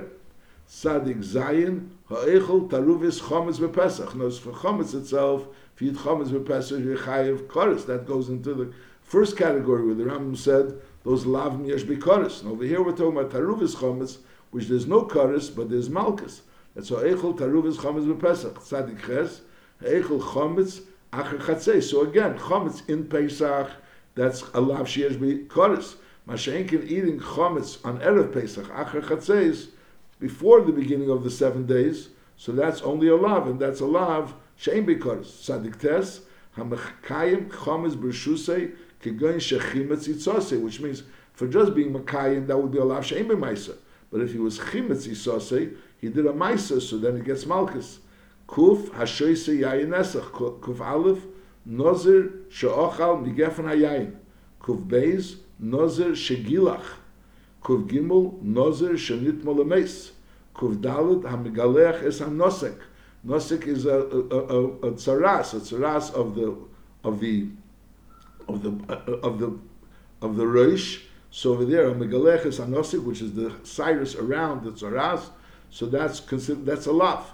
צדיק 0.66 1.16
זיין 1.20 1.80
האיכל 2.10 2.58
תרוביס 2.68 3.20
חומץ 3.20 3.58
בפסח 3.58 4.14
נוס 4.14 4.46
חומץ 4.52 4.94
עצלף 4.94 5.40
פיית 5.74 5.96
חומץ 5.96 6.28
בפסח 6.28 6.76
יחייב 6.92 7.42
קורס. 7.46 7.84
That 7.84 8.06
goes 8.06 8.28
into 8.28 8.54
the 8.54 8.66
first 9.02 9.36
category 9.36 9.84
where 9.86 9.94
the 9.94 10.04
Rambam 10.04 10.36
said 10.36 10.74
those 11.04 11.24
lavim 11.24 11.66
yesh 11.66 11.84
bikoris 11.84 12.42
and 12.42 12.52
over 12.52 12.64
here 12.64 12.82
we're 12.82 12.92
talking 12.92 13.18
about 13.18 13.30
taruvis 13.30 13.74
chomets 13.76 14.18
which 14.50 14.66
there's 14.68 14.86
no 14.86 15.02
koris 15.02 15.54
but 15.54 15.68
there's 15.70 15.88
malkus 15.88 16.40
that's 16.74 16.90
how 16.90 16.96
echol 16.96 17.36
taruvis 17.36 17.76
chomets 17.82 18.06
bepesach 18.10 18.54
tzadik 18.54 19.00
ches 19.06 19.42
Eichel 19.82 20.20
Chometz 20.20 20.82
Acher 21.12 21.38
chatzei. 21.38 21.82
So 21.82 22.02
again, 22.08 22.38
chometz 22.38 22.88
in 22.88 23.04
Pesach, 23.04 23.70
that's 24.14 24.42
a 24.54 24.60
lav 24.60 24.86
sheyesh 24.86 25.18
b'koris. 25.18 25.96
Mashenkin 26.26 26.84
eating 26.86 27.20
chometz 27.20 27.84
on 27.84 27.98
erev 28.00 28.32
Pesach, 28.32 28.66
Acher 28.68 29.02
chatzeis, 29.02 29.68
before 30.20 30.62
the 30.62 30.72
beginning 30.72 31.10
of 31.10 31.22
the 31.22 31.30
seven 31.30 31.66
days. 31.66 32.08
So 32.38 32.52
that's 32.52 32.80
only 32.80 33.08
a 33.08 33.16
lav, 33.16 33.46
and 33.46 33.60
that's 33.60 33.80
a 33.80 33.84
lav 33.84 34.32
shein 34.58 34.86
b'koris. 34.86 35.26
Sadik 35.26 35.78
tes 35.78 36.22
hamachayim 36.56 37.50
chometz 37.50 37.94
b'rshusei 37.94 38.74
kigoyin 39.02 39.36
shechimetz 39.36 40.08
itzosei, 40.08 40.62
which 40.62 40.80
means 40.80 41.02
for 41.34 41.46
just 41.46 41.74
being 41.74 41.92
makayim 41.92 42.46
that 42.46 42.56
would 42.56 42.72
be 42.72 42.78
a 42.78 42.84
lav 42.84 43.04
shein 43.04 43.26
b'maisa. 43.26 43.76
But 44.10 44.22
if 44.22 44.32
he 44.32 44.38
was 44.38 44.58
chimetz 44.58 45.06
itzosei, 45.06 45.76
he 45.98 46.08
did 46.08 46.24
a 46.24 46.32
maisa, 46.32 46.80
so 46.80 46.96
then 46.96 47.16
he 47.16 47.22
gets 47.22 47.44
malchus. 47.44 47.98
Kuf 48.52 48.90
hashoise 48.90 49.60
yayin 49.60 49.88
nesach. 49.88 50.30
Kuf 50.60 50.80
aleph 50.82 51.24
nozir 51.66 52.30
she'ochal 52.50 53.24
migefen 53.24 53.64
hayayin. 53.64 54.12
Kuf 54.60 54.78
beis 54.86 55.36
nozir 55.58 56.12
shegilach. 56.12 56.84
Kuf 57.64 57.88
gimel 57.88 58.38
nozir 58.44 58.92
shenitmo 58.92 59.56
lemeis. 59.56 60.10
Kuf 60.54 60.76
dalet 60.82 61.22
hamigalech 61.22 62.02
es 62.04 62.20
hanosek. 62.20 62.76
Nosek 63.26 63.66
is 63.66 63.86
a, 63.86 63.94
a, 63.94 63.96
a, 63.96 64.66
a 64.66 64.90
tzaras, 64.92 65.54
a 65.54 65.60
tzaras 65.60 66.12
of 66.12 66.34
the 66.34 66.54
of 67.04 67.20
the 67.20 67.48
of 68.48 68.62
the 68.62 68.70
of 69.22 69.38
the 69.38 69.58
of 70.20 70.36
the 70.36 70.44
roish. 70.44 71.04
So 71.30 71.52
over 71.52 71.64
there, 71.64 71.88
a 71.88 71.94
megalech 71.94 72.44
is 72.44 72.58
hanosek, 72.58 73.02
which 73.02 73.22
is 73.22 73.32
the 73.32 73.54
cyrus 73.62 74.14
around 74.14 74.64
the 74.64 74.72
tzaras. 74.72 75.30
So 75.70 75.86
that's 75.86 76.20
considered 76.20 76.66
that's 76.66 76.84
a 76.84 76.92
lav. 76.92 77.32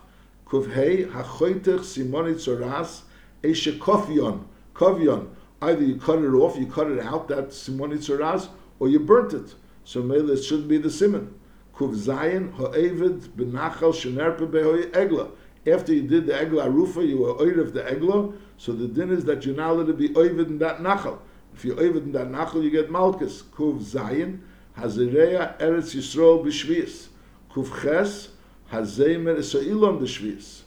Kuvhei 0.50 1.10
hachoitech 1.10 1.80
simoni 1.80 2.34
tzoras 2.34 3.02
eshe 3.42 3.78
kofyon 3.78 4.44
kofyon. 4.74 5.28
Either 5.60 5.84
you 5.84 5.96
cut 5.96 6.20
it 6.20 6.32
off, 6.34 6.56
you 6.56 6.66
cut 6.66 6.90
it 6.90 7.00
out 7.00 7.28
that 7.28 7.48
simoni 7.48 7.98
tzoras, 7.98 8.48
or 8.78 8.88
you 8.88 9.00
burnt 9.00 9.32
it. 9.34 9.54
So 9.84 10.02
maybe 10.02 10.32
it 10.32 10.42
shouldn't 10.42 10.68
be 10.68 10.78
the 10.78 10.90
simon. 10.90 11.34
Kuv 11.74 11.94
zayin 11.94 12.52
ha'evid 12.54 13.20
benachal 13.36 13.92
shenerpe 13.92 14.50
behoy 14.50 14.90
egla. 14.92 15.30
After 15.66 15.92
you 15.92 16.02
did 16.02 16.26
the 16.26 16.32
egla 16.32 16.72
rufa, 16.72 17.04
you 17.04 17.18
were 17.18 17.34
oid 17.34 17.58
of 17.58 17.72
the 17.72 17.82
egla. 17.82 18.36
So 18.56 18.72
the 18.72 18.86
din 18.86 19.10
is 19.10 19.24
that 19.24 19.44
you're 19.44 19.56
not 19.56 19.70
allowed 19.70 19.86
to 19.88 19.94
be 19.94 20.10
oivid 20.10 20.46
in 20.46 20.58
that 20.58 20.78
nachal. 20.78 21.18
If 21.54 21.64
you're 21.64 21.76
oivid 21.76 22.04
in 22.04 22.12
that 22.12 22.28
nachal, 22.28 22.62
you 22.62 22.70
get 22.70 22.90
malchus. 22.90 23.42
Kuv 23.42 23.80
zayin 23.80 24.40
hazireya 24.78 25.58
eretz 25.58 25.94
yisrael 25.94 26.44
b'shvius. 26.44 27.08
Kuf 27.52 27.82
ches 27.82 28.28
hazemer 28.72 29.42
so 29.42 29.60
ilom 29.60 30.00
the 30.00 30.06
shvius. 30.06 30.62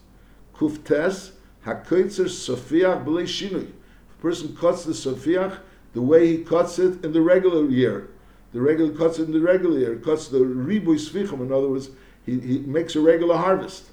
Kuf 0.56 0.84
tes 0.84 1.32
hakoitzer 1.66 2.26
sofiach 2.26 3.06
b'lei 3.06 3.24
shinui. 3.24 3.68
If 3.68 4.18
a 4.18 4.22
person 4.22 4.56
cuts 4.56 4.86
the 4.86 4.94
sofiach 4.94 5.60
the 5.94 6.02
way 6.02 6.28
he 6.28 6.44
cuts 6.44 6.80
it 6.80 7.04
in 7.04 7.12
the 7.12 7.22
regular 7.22 7.66
year, 7.70 8.10
the 8.54 8.62
regular 8.62 8.94
cuts 8.94 9.20
it 9.20 9.24
in 9.24 9.34
the 9.34 9.42
regular 9.42 9.80
year, 9.80 9.96
cuts 9.98 10.28
the 10.28 10.40
ribuy 10.40 10.98
svichim. 10.98 11.42
In 11.42 11.52
other 11.52 11.68
words, 11.68 11.90
he, 12.26 12.40
he 12.40 12.60
makes 12.60 12.96
a 12.96 13.02
regular 13.02 13.38
harvest. 13.38 13.86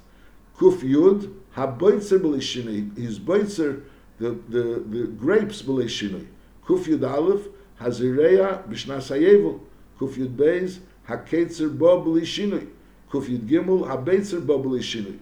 Kuf 0.57 0.79
yud 0.81 1.33
haboitzer 1.55 2.19
b'lei 2.19 2.39
shinui. 2.39 2.97
His 2.97 3.19
boitzer 3.19 3.83
the, 4.19 4.31
the, 4.49 4.83
the 4.85 5.07
grapes 5.07 5.61
b'lei 5.61 5.85
shinui. 5.85 6.27
Kuf 6.65 6.85
yud 6.85 7.09
aleph 7.09 7.47
hazireya 7.79 8.67
b'shnas 8.67 9.09
hayevel. 9.09 9.59
Kuf 9.99 10.15
yud 10.15 10.35
beis 10.35 10.79
haketzer 11.07 11.75
bo 11.77 12.01
b'lei 12.03 12.21
shinui. 12.21 12.67
Kuf 13.11 13.27
Yud 13.27 13.47
Gimel 13.47 13.87
Habeitzer 13.87 14.41
Babli 14.41 14.79
Shinui. 14.79 15.19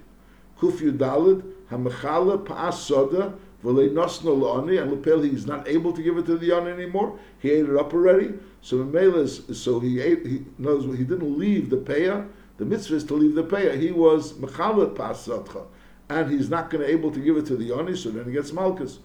Kuf 0.60 0.80
Yud 0.80 0.98
Dalid 0.98 1.42
Hamechala 1.72 2.44
Pa'as 2.46 2.74
Soda 2.74 3.34
V'lei 3.64 3.90
Nosno 3.90 4.38
La'ani 4.38 4.82
and 4.82 4.92
Lepel 4.92 5.22
he's 5.22 5.46
not 5.46 5.68
able 5.68 5.94
to 5.94 6.04
give 6.04 6.18
it 6.18 6.26
to 6.26 6.38
the 6.38 6.48
Yon 6.48 6.68
anymore. 6.68 7.18
He 7.40 7.52
ate 7.52 7.70
it 7.70 7.76
up 7.76 7.94
already. 7.94 8.34
So 8.62 8.78
Memelas, 8.78 9.56
so 9.56 9.80
he 9.80 10.02
ate. 10.02 10.26
He 10.26 10.46
knows 10.58 10.84
he 10.98 11.04
didn't 11.04 11.38
leave 11.38 11.70
the 11.70 11.78
paya. 11.78 12.28
The 12.58 12.66
mitzvah 12.66 12.96
is 12.96 13.04
to 13.06 13.14
leave 13.14 13.36
the 13.36 13.44
paya. 13.44 13.80
He 13.80 13.92
was 13.92 14.34
Mechala 14.34 14.94
Pa'as 14.94 15.28
Sodcha, 15.28 15.68
and 16.10 16.30
he's 16.30 16.50
not 16.50 16.70
going 16.70 16.84
to 16.84 16.92
able 16.92 17.12
to 17.12 17.20
give 17.20 17.38
it 17.38 17.46
to 17.46 17.56
the 17.56 17.66
Yoni. 17.66 17.96
So 17.96 18.10
then 18.10 18.26
he 18.26 18.32
gets 18.32 18.52
Malchus. 18.52 19.00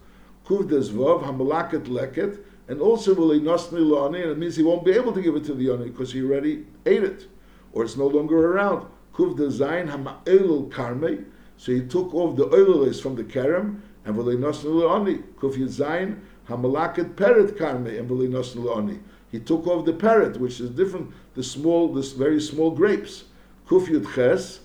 Kuv 0.45 0.69
Desvov 0.69 1.23
Hamalaket 1.23 1.85
Leket. 1.85 2.39
And 2.67 2.79
also, 2.79 3.13
he 3.13 3.41
nosni 3.41 3.79
la'ani, 3.79 4.23
and 4.23 4.31
it 4.31 4.37
means 4.37 4.55
he 4.55 4.63
won't 4.63 4.85
be 4.85 4.91
able 4.91 5.11
to 5.11 5.21
give 5.21 5.35
it 5.35 5.43
to 5.43 5.53
the 5.53 5.65
yoni 5.65 5.89
because 5.89 6.13
he 6.13 6.21
already 6.23 6.65
ate 6.85 7.03
it 7.03 7.27
or 7.73 7.83
it's 7.83 7.97
no 7.97 8.07
longer 8.07 8.53
around. 8.53 8.87
Kuv 9.13 9.35
design 9.35 9.87
hama'elul 9.89 10.71
karme. 10.71 11.25
So 11.57 11.71
he 11.71 11.81
took 11.81 12.13
off 12.13 12.35
the 12.35 12.47
oilelis 12.47 13.01
from 13.01 13.15
the 13.15 13.23
kerem 13.23 13.81
and 14.05 14.15
v'lei 14.15 14.37
nosnu 14.37 14.65
le'oni. 14.65 15.23
Kuv 15.35 15.55
yizayin 15.55 16.19
hamalaket 16.47 17.15
peret 17.15 17.57
karme 17.57 17.99
and 17.99 18.09
v'lei 18.09 18.29
nosnu 18.29 18.63
le'oni. 18.63 18.99
He 19.31 19.39
took 19.39 19.65
off 19.65 19.85
the 19.85 19.93
parrot, 19.93 20.39
which 20.39 20.59
is 20.59 20.69
different, 20.69 21.11
the 21.33 21.43
small, 21.43 21.91
this 21.91 22.11
very 22.11 22.39
small 22.39 22.69
grapes. 22.69 23.23
Kuf 23.67 23.87
yud 23.87 24.13
ches, 24.13 24.59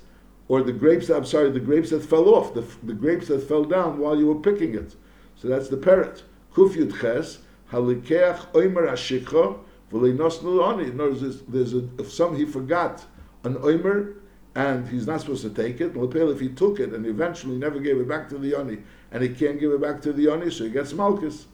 or 0.47 0.63
the 0.63 0.73
grapes, 0.73 1.09
I'm 1.09 1.25
sorry, 1.25 1.51
the 1.51 1.61
grapes 1.61 1.89
that 1.91 2.05
fell 2.05 2.29
off, 2.35 2.53
the, 2.53 2.65
the 2.83 2.93
grapes 2.93 3.29
that 3.29 3.49
fell 3.49 3.65
down 3.65 3.99
while 3.99 4.15
you 4.19 4.27
were 4.27 4.41
picking 4.41 4.75
it. 4.75 4.95
So 5.37 5.49
that's 5.49 5.69
the 5.69 5.79
parrot. 5.79 6.23
Kuf 6.55 6.75
yud 6.75 7.01
ches, 7.01 7.39
halikeach 7.73 8.53
oimer 8.53 8.91
ashikha, 8.91 9.59
there's, 9.91 11.43
there's 11.43 11.75
a, 11.75 11.89
if 11.99 12.13
some 12.13 12.37
he 12.37 12.45
forgot 12.45 13.05
an 13.45 13.55
oimer 13.57 14.15
and 14.55 14.89
he's 14.89 15.07
not 15.07 15.21
supposed 15.21 15.43
to 15.43 15.51
take 15.51 15.81
it, 15.81 15.93
if 15.95 16.41
he 16.41 16.49
took 16.49 16.81
it 16.81 16.93
and 16.93 17.07
eventually 17.07 17.57
never 17.57 17.79
gave 17.79 17.99
it 17.99 18.09
back 18.09 18.29
to 18.29 18.39
the 18.39 18.49
yoni, 18.49 18.79
and 19.13 19.23
he 19.23 19.29
can't 19.29 19.61
give 19.61 19.73
it 19.73 19.81
back 19.81 20.03
to 20.03 20.13
the 20.13 20.23
yoni, 20.23 20.51
so 20.51 20.65
he 20.65 20.71
gets 20.71 20.93
malchus. 20.93 21.47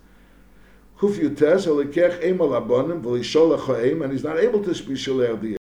Kuf 0.98 1.16
yutes 1.18 1.66
halikech 1.66 2.22
emal 2.22 2.60
abonim 2.60 3.02
v'lisholach 3.02 4.02
and 4.02 4.12
he's 4.12 4.24
not 4.24 4.38
able 4.38 4.62
to 4.62 4.70
sholech 4.70 5.40
the 5.40 5.56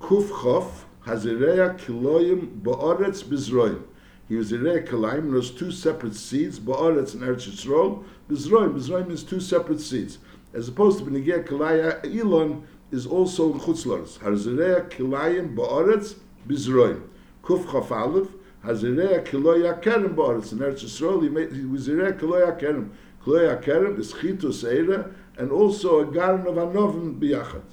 Kuf 0.00 0.28
chof 0.28 0.70
hazireya 1.06 1.78
kiloyim 1.78 2.60
ba'aretz 2.60 3.24
bizroim. 3.24 3.82
He 4.28 4.36
was 4.36 4.52
ireya 4.52 4.86
kilayim, 4.86 5.32
those 5.32 5.50
two 5.50 5.70
separate 5.70 6.14
seeds, 6.14 6.60
ba'aretz 6.60 7.14
and 7.14 7.22
Eretz 7.22 7.48
Yisrael. 7.48 8.04
Bizroim, 8.30 8.74
bizroim 8.74 9.08
means 9.08 9.22
two 9.22 9.40
separate 9.40 9.80
seeds 9.80 10.18
as 10.54 10.68
opposed 10.68 11.00
to 11.00 11.04
Benegea 11.04 11.46
Kilaya 11.46 12.04
Elon 12.04 12.66
is 12.92 13.06
also 13.06 13.52
in 13.52 13.58
Chutzlars. 13.58 14.18
Harzerea 14.18 14.88
Kilayim 14.88 15.56
Ba'aretz 15.56 16.14
Bizroim. 16.46 17.02
Kuf 17.42 17.70
Chaf 17.70 17.90
Aleph, 17.90 18.28
Harzerea 18.64 19.24
Kiloya 19.26 19.82
Kerem 19.82 20.14
Ba'aretz. 20.14 20.52
In 20.52 20.58
Eretz 20.58 20.84
Yisrael, 20.84 21.22
he 21.52 21.64
was 21.66 21.88
Zerea 21.88 22.18
Kiloya 22.18 22.58
Kerem. 22.58 22.90
Kiloya 23.24 23.60
Kerem 23.62 23.98
is 23.98 24.12
Chitus 24.12 24.62
Eira, 24.64 25.10
and 25.36 25.50
also 25.50 26.00
a 26.00 26.06
garden 26.06 26.46
of 26.46 26.54
Anovim 26.54 27.18
Biyachat. 27.18 27.64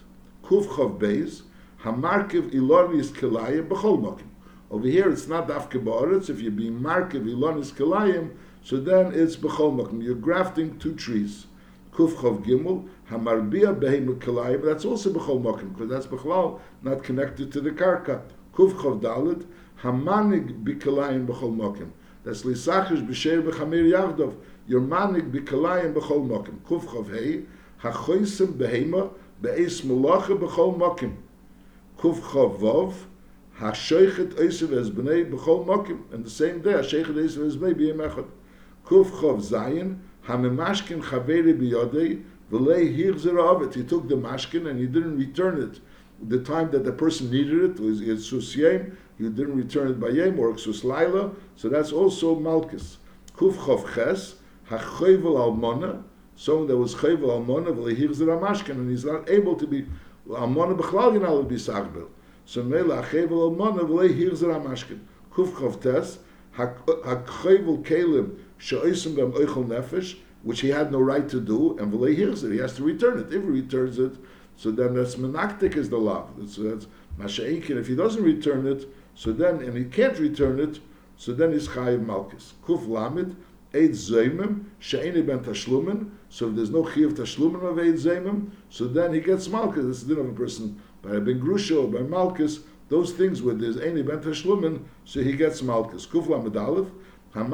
Kuf 0.43 0.65
Chav 0.65 0.97
Beis, 0.99 1.43
Hamarkiv 1.83 2.51
Ilonis 2.51 3.09
Kilayim 3.09 3.67
B'chol 3.67 4.01
Mokim. 4.01 4.27
Over 4.71 4.87
here, 4.87 5.11
it's 5.11 5.27
not 5.27 5.47
Dafke 5.47 5.83
Ba'aretz. 5.83 6.29
If 6.31 6.39
you're 6.39 6.51
being 6.51 6.79
Markiv 6.79 7.25
Ilonis 7.25 7.71
Kilayim, 7.73 8.31
so 8.63 8.77
then 8.77 9.11
it's 9.13 9.35
B'chol 9.35 9.75
Mokim. 9.75 10.03
You're 10.03 10.15
grafting 10.15 10.79
two 10.79 10.95
trees. 10.95 11.45
Kuf 11.91 12.13
Chav 12.15 12.45
Gimel, 12.45 12.87
Hamarbia 13.09 13.77
Behem 13.77 14.17
Kalayim, 14.17 14.63
that's 14.63 14.85
also 14.85 15.11
Bechol 15.11 15.41
Mokim, 15.41 15.73
because 15.73 15.89
that's 15.89 16.07
Bechlal, 16.07 16.59
not 16.81 17.03
connected 17.03 17.51
to 17.51 17.59
the 17.59 17.71
Karka. 17.71 18.21
Kuf 18.53 18.71
Chav 18.73 19.01
Dalit, 19.01 19.45
Hamanig 19.81 20.63
Bikalayim 20.63 21.27
Bechol 21.27 21.55
Mokim. 21.55 21.89
That's 22.23 22.43
Lisachish 22.43 23.05
B'Sher 23.05 23.43
B'Chamir 23.43 23.91
Yavdov, 23.91 24.35
your 24.67 24.79
Manig 24.79 25.31
Bikalayim 25.31 25.93
Bechol 25.93 26.25
Mokim. 26.27 26.59
Kuf 26.59 26.85
Chav 26.85 27.09
Hei, 27.09 27.43
Hachoisim 27.81 28.53
Behema, 28.53 29.11
Be'ez 29.41 29.81
Melacha 29.81 30.37
Bechol 30.39 30.77
Mokim. 30.77 31.15
Kuf 31.97 32.21
Chav 32.21 32.57
Vov, 32.57 32.93
Hashoichet 33.59 34.35
Eisev 34.35 34.71
Es 34.71 34.89
B'nei 34.89 35.29
Bechol 35.29 35.65
Mokim. 35.65 36.03
And 36.13 36.23
the 36.23 36.29
same 36.29 36.61
day, 36.61 36.71
Hashoichet 36.71 37.15
Eisev 37.15 37.47
Es 37.47 37.57
B'nei 37.57 37.73
B'yem 37.73 37.97
Echad. 37.97 38.27
Kuf 38.85 39.09
Chav 39.11 39.41
Zayin, 39.41 39.97
Hamemashkin 40.31 41.03
Chaveri 41.03 41.53
Biyodei 41.53 42.23
V'lei 42.51 42.95
Hirzer 42.97 43.35
Avet. 43.35 43.73
He 43.73 43.83
took 43.83 44.07
the 44.07 44.15
mashkin 44.15 44.69
and 44.69 44.79
he 44.79 44.87
didn't 44.87 45.17
return 45.17 45.61
it. 45.61 45.79
The 46.27 46.39
time 46.39 46.71
that 46.71 46.83
the 46.85 46.91
person 46.91 47.31
needed 47.31 47.63
it 47.71 47.79
was 47.79 47.99
Sus 48.27 48.55
Yem. 48.55 48.95
He 49.17 49.29
didn't 49.29 49.55
return 49.55 49.89
it 49.89 49.99
by 49.99 50.09
Yem 50.09 50.39
or 50.39 50.57
Sus 50.57 50.83
Laila. 50.83 51.31
So 51.55 51.69
that's 51.69 51.91
also 51.91 52.35
Malchus. 52.39 52.97
Kuf 53.35 53.55
Chav 53.55 53.93
Ches 53.93 54.35
Hachoyvel 54.69 55.37
Almona. 55.37 56.03
Someone 56.35 56.67
that 56.67 56.77
was 56.77 56.95
Choyvel 56.95 57.29
Almona 57.29 57.71
V'lei 57.71 57.95
Hirzer 57.95 58.27
Amashkin 58.27 58.71
and 58.71 58.89
he's 58.89 59.05
not 59.05 59.29
able 59.29 59.55
to 59.55 59.67
be 59.67 59.85
Almona 60.29 60.75
B'chlal 60.75 61.13
Yinal 61.17 61.47
be 61.47 61.55
Sagbel. 61.55 62.07
So 62.45 62.63
Mela 62.63 63.03
Hachoyvel 63.03 63.51
Almona 63.51 63.83
V'lei 63.83 64.09
Hirzer 64.15 64.55
Amashkin. 64.55 64.99
Kuf 65.33 65.51
Chav 65.53 65.81
Tes 65.81 66.19
Hachoyvel 66.55 67.83
Kalim 67.83 68.37
nefesh, 68.61 70.17
which 70.43 70.61
he 70.61 70.69
had 70.69 70.91
no 70.91 70.99
right 70.99 71.27
to 71.29 71.39
do, 71.39 71.77
and 71.77 71.91
v'lei 71.93 72.15
hears 72.15 72.43
it, 72.43 72.51
he 72.51 72.57
has 72.59 72.75
to 72.75 72.83
return 72.83 73.19
it. 73.19 73.33
If 73.33 73.43
he 73.43 73.49
returns 73.49 73.99
it, 73.99 74.13
so 74.55 74.71
then 74.71 74.95
that's 74.95 75.15
menaktik 75.15 75.75
is 75.75 75.89
the 75.89 75.97
law. 75.97 76.27
So 76.47 76.63
that's 76.63 76.87
masha'inkin. 77.19 77.77
If 77.77 77.87
he 77.87 77.95
doesn't 77.95 78.23
return 78.23 78.67
it, 78.67 78.87
so 79.15 79.31
then 79.31 79.61
and 79.61 79.77
he 79.77 79.85
can't 79.85 80.17
return 80.17 80.59
it, 80.59 80.79
so 81.17 81.33
then 81.33 81.51
he's 81.51 81.67
chayiv 81.67 82.05
malchus. 82.05 82.53
Kuf 82.65 82.87
lamid 82.87 83.35
Eid 83.73 83.91
Zaymim, 83.91 84.65
She'eni 84.79 85.21
ben 85.25 85.39
Tashlumin. 85.39 86.09
So 86.29 86.49
if 86.49 86.55
there's 86.55 86.71
no 86.71 86.85
Chiv 86.89 87.13
Tashlumin 87.13 87.63
of 87.63 87.79
Eid 87.79 87.95
Zaymim, 87.95 88.51
so 88.69 88.85
then 88.85 89.13
he 89.13 89.21
gets 89.21 89.47
Malkus. 89.47 89.87
This 89.87 89.97
is 89.97 90.07
the 90.07 90.15
din 90.15 90.25
of 90.25 90.31
a 90.31 90.33
person 90.33 90.81
by 91.01 91.19
Ben 91.19 91.39
Grusha 91.39 91.81
or 91.81 91.87
by 91.87 91.99
Malkus. 91.99 92.63
Those 92.89 93.13
things 93.13 93.41
where 93.41 93.55
there's 93.55 93.77
Eni 93.77 94.05
ben 94.05 94.19
Tashlumin, 94.19 94.83
so 95.05 95.21
he 95.21 95.31
gets 95.31 95.61
Malkus. 95.61 96.05
Kufla 96.05 96.43
Medalef, 96.45 96.89
Hamake 96.89 97.10
Because 97.33 97.47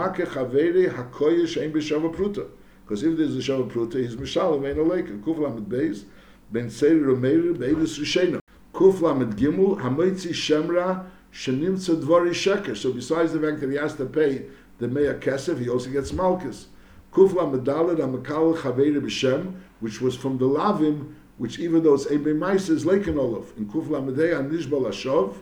if 3.03 3.17
there's 3.17 3.35
a 3.35 3.39
Shava 3.39 3.69
Pruta, 3.69 3.95
he's 3.95 4.15
Mishalim, 4.15 4.65
Ein 4.67 4.77
Oleka. 4.77 5.21
Kufla 5.21 5.53
Med 5.53 5.69
Beis, 5.69 6.05
Ben 6.51 6.69
Seir 6.69 6.95
Romeir, 6.95 7.55
Beidus 7.55 7.99
Rishena. 7.99 8.39
Kufla 8.73 9.15
Med 9.15 9.37
Gimel, 9.37 9.79
Hamoitzi 9.79 10.29
Shemra, 10.29 11.05
Shenimtza 11.31 12.01
Dvari 12.01 12.31
Sheker. 12.31 12.75
So 12.75 12.91
besides 12.91 13.33
the 13.33 13.39
fact 13.39 13.59
that 13.61 13.69
he 13.69 13.77
has 13.77 13.93
to 13.97 14.07
pay 14.07 14.47
the 14.79 14.87
Mea 14.87 15.13
Kesef, 15.13 15.59
he 15.59 15.69
also 15.69 15.91
gets 15.91 16.11
Malkus. 16.11 16.65
Kufla 17.11 17.45
Medalad 17.47 17.97
Amakal 17.97 18.57
Chaveri 18.57 18.99
B'Shem, 18.99 19.53
which 19.79 20.01
was 20.01 20.15
from 20.15 20.39
the 20.39 20.45
Lavim, 20.45 21.13
which 21.37 21.59
even 21.59 21.83
though 21.83 21.93
it's 21.93 22.09
Ebe 22.09 22.33
Mais 22.35 22.67
is 22.69 22.83
Leiken 22.83 23.19
Olaf. 23.19 23.55
In 23.57 23.67
Kufla 23.67 24.01
Medei 24.03 24.33
Hanishbal 24.33 24.87
Ashov, 24.87 25.37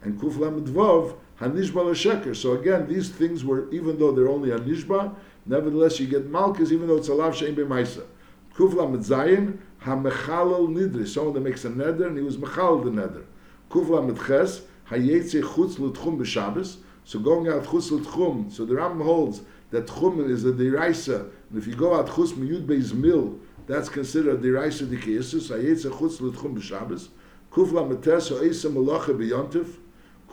and 0.00 0.18
Kufla 0.18 0.58
Medvov 0.58 1.18
Hanishbal 1.40 1.90
Sheker. 1.94 2.34
So 2.36 2.52
again, 2.52 2.86
these 2.86 3.10
things 3.10 3.44
were, 3.44 3.70
even 3.72 3.98
though 3.98 4.12
they're 4.12 4.28
only 4.28 4.50
Hanishba, 4.50 5.14
nevertheless 5.46 5.98
you 5.98 6.06
get 6.06 6.30
Malkus, 6.30 6.70
even 6.70 6.86
though 6.86 6.96
it's 6.96 7.08
a 7.08 7.14
Lav 7.14 7.34
Shein 7.34 7.54
B'Maisa. 7.54 8.04
Kufla 8.54 8.88
Medzayin 8.88 9.58
HaMechalal 9.82 10.68
Nidri. 10.68 11.08
Someone 11.08 11.34
that 11.34 11.40
makes 11.40 11.64
a 11.64 11.70
neder, 11.70 12.06
and 12.06 12.16
he 12.16 12.22
was 12.22 12.36
Mechal 12.36 12.84
the 12.84 12.90
neder. 12.90 13.24
Kufla 13.68 14.14
Medches 14.14 14.62
Hayetze 14.88 15.42
Chutz 15.42 15.80
L'Tchum 15.80 16.18
B'Shabbos. 16.18 16.76
So 17.04 17.18
going 17.18 17.48
out 17.48 17.64
Chutz 17.64 17.90
L'Tchum, 17.90 18.52
so 18.52 18.64
the 18.64 18.76
Ram 18.76 19.00
holds 19.00 19.42
that 19.70 19.88
Tchum 19.88 20.30
is 20.30 20.44
a 20.44 20.52
deraisa, 20.52 21.28
and 21.50 21.58
if 21.58 21.66
you 21.66 21.74
go 21.74 21.94
out 21.96 22.06
Chutz 22.06 22.32
Miyud 22.32 22.64
Beis 22.64 22.94
Mil, 22.94 23.40
that's 23.66 23.88
considered 23.88 24.36
a 24.36 24.38
deraisa 24.38 24.86
dikeisus. 24.86 25.50
Hayetze 25.50 25.90
Chutz 25.90 26.20
L'Tchum 26.20 26.56
B'Shabbos. 26.56 27.08
Kufla 27.50 27.88
Metes 27.88 28.28
Ha'isa 28.28 28.68
Malacha 28.68 29.08
B'Yontif. 29.08 29.78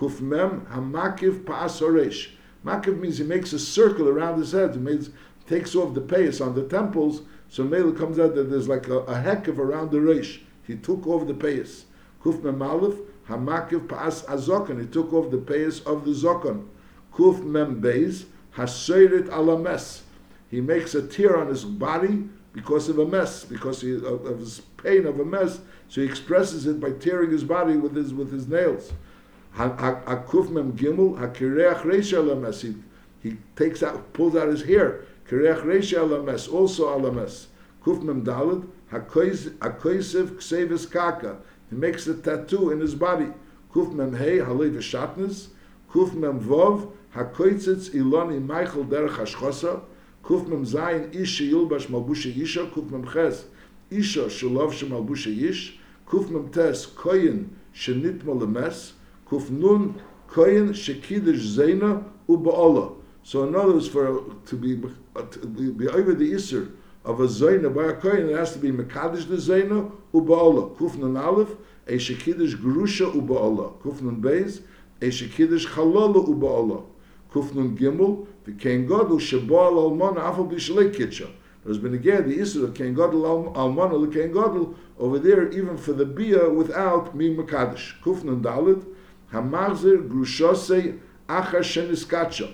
Kuf 0.01 0.19
Mem 0.19 0.61
Hamakiv 0.61 1.43
Pa'as 1.43 1.79
Horesh. 1.79 2.29
Makiv 2.65 2.99
means 2.99 3.19
he 3.19 3.23
makes 3.23 3.53
a 3.53 3.59
circle 3.59 4.09
around 4.09 4.39
his 4.39 4.51
head. 4.51 4.75
He 4.75 4.99
takes 5.45 5.75
off 5.75 5.93
the 5.93 6.01
payas 6.01 6.43
on 6.43 6.55
the 6.55 6.67
temples, 6.67 7.21
so 7.49 7.63
Mele 7.63 7.91
comes 7.91 8.17
out 8.17 8.33
that 8.33 8.49
there's 8.49 8.67
like 8.67 8.87
a, 8.87 8.97
a 9.01 9.13
hekev 9.13 9.59
around 9.59 9.91
the 9.91 9.99
reish. 9.99 10.39
He 10.65 10.75
took 10.75 11.05
off 11.05 11.27
the 11.27 11.35
payas. 11.35 11.83
Kuf 12.23 12.43
Mem 12.43 12.63
Aleph 12.63 12.97
Hamakiv 13.29 13.87
Pa'as 13.87 14.25
Azokon. 14.25 14.81
He 14.81 14.87
took 14.87 15.13
off 15.13 15.29
the 15.29 15.37
payas 15.37 15.85
of 15.85 16.03
the 16.03 16.11
Zokon. 16.11 16.65
Kuf 17.13 17.43
Mem 17.43 17.79
Beis 17.79 18.25
Haseirit 18.55 19.29
Alames. 19.29 20.01
He 20.49 20.61
makes 20.61 20.95
a 20.95 21.07
tear 21.07 21.37
on 21.37 21.47
his 21.47 21.63
body 21.63 22.27
because 22.53 22.89
of 22.89 22.97
a 22.97 23.05
mess, 23.05 23.45
because 23.45 23.81
he, 23.81 23.93
of, 23.93 24.25
of 24.25 24.39
his 24.39 24.61
pain 24.77 25.05
of 25.05 25.19
a 25.19 25.25
mess. 25.25 25.59
So 25.89 26.01
he 26.01 26.07
expresses 26.07 26.65
it 26.65 26.79
by 26.79 26.91
tearing 26.93 27.29
his 27.29 27.43
body 27.43 27.75
with 27.75 27.95
his 27.95 28.15
with 28.15 28.31
his 28.31 28.47
nails. 28.47 28.93
Hakuf 29.55 30.47
gimel 30.75 31.17
hakireach 31.17 31.81
reisha 31.81 32.17
alames. 32.17 32.75
He 33.21 33.37
takes 33.55 33.83
out, 33.83 34.13
pulls 34.13 34.35
out 34.35 34.47
his 34.47 34.63
hair. 34.63 35.05
Kireach 35.29 35.63
reisha 35.63 35.99
alames, 35.99 36.51
also 36.51 36.87
alames. 36.87 37.47
Kuf 37.83 38.03
mem 38.03 38.23
dalad 38.23 38.67
hakoisev 38.91 40.35
ksevis 40.37 40.89
kaka. 40.89 41.37
He 41.69 41.75
makes 41.75 42.07
a 42.07 42.13
tattoo 42.13 42.71
in 42.71 42.79
his 42.79 42.95
body. 42.95 43.27
Kuf 43.73 43.91
hey 44.17 44.37
halei 44.37 44.69
v'shatnes. 44.69 45.47
Kuf 45.91 46.13
mem 46.13 46.39
vov 46.39 46.91
hakoitzitz 47.15 47.89
iloni 47.89 48.39
Michael 48.39 48.85
derech 48.85 49.17
hashchosa. 49.17 49.81
Kuf 50.23 50.47
mem 50.47 50.63
zayin 50.63 51.13
ish 51.15 51.41
yilbash 51.41 51.87
malbusha 51.87 52.35
isha. 52.35 52.67
Kuf 52.67 52.89
mem 52.91 53.05
ches 53.07 53.45
isha 53.89 54.25
shalov 54.25 54.71
shemalbusha 54.71 55.35
ish. 55.49 55.79
Kuf 56.07 56.51
tes 56.51 56.85
koyin 56.85 57.47
shenitma 57.73 58.39
lemes. 58.39 58.93
Kuf 59.31 59.49
nun 59.49 59.95
koyin 60.27 60.73
shekidish 60.73 61.39
zena 61.39 62.03
uba'ala. 62.27 62.95
So 63.23 63.47
in 63.47 63.55
other 63.55 63.73
words, 63.73 63.87
for 63.87 64.25
to 64.45 64.55
be 64.57 64.75
to 65.15 65.47
be, 65.47 65.87
over 65.87 66.13
the 66.13 66.35
iser 66.35 66.67
of 67.05 67.21
a 67.21 67.27
zayna 67.27 67.73
by 67.73 67.85
a 67.85 67.93
koyin, 67.93 68.29
it 68.29 68.35
has 68.35 68.51
to 68.53 68.59
be 68.59 68.71
mekadosh 68.71 69.29
the 69.29 69.37
zayna 69.37 69.89
uba'ala. 70.13 70.75
Kuf 70.75 70.97
nun 70.97 71.15
aleph 71.15 71.55
a 71.87 71.93
shekidish 71.93 72.55
grusha 72.57 73.09
uba'ala. 73.09 73.79
Kuf 73.81 74.01
nun 74.01 74.21
beis 74.21 74.63
a 75.01 75.05
shekidish 75.05 75.65
chalala 75.67 76.27
uba'ala. 76.27 76.83
Kuf 77.31 77.55
nun 77.55 77.77
gimel 77.77 78.27
v'kein 78.45 78.85
gadol 78.85 79.17
sheba'al 79.17 79.91
almana 79.91 80.19
afal 80.29 80.51
b'shalei 80.51 80.93
kitcha. 80.93 81.29
There's 81.63 81.77
been 81.77 81.93
again 81.93 82.27
the 82.27 82.39
issue 82.39 82.65
of 82.65 82.73
Ken 82.73 82.95
Gadol 82.95 83.53
Almana 83.53 84.11
Ken 84.11 84.31
Gadol 84.33 84.73
over 84.97 85.19
there, 85.19 85.47
even 85.51 85.77
for 85.77 85.93
the 85.93 86.05
Bia 86.05 86.49
without 86.49 87.15
Mi 87.15 87.35
Makadish. 87.35 88.01
Kufnun 88.01 88.41
Dalit, 88.41 88.83
Hamazir 89.31 90.07
Grushose 90.07 90.99
Acha 91.27 91.59
Sheniskacha. 91.59 92.53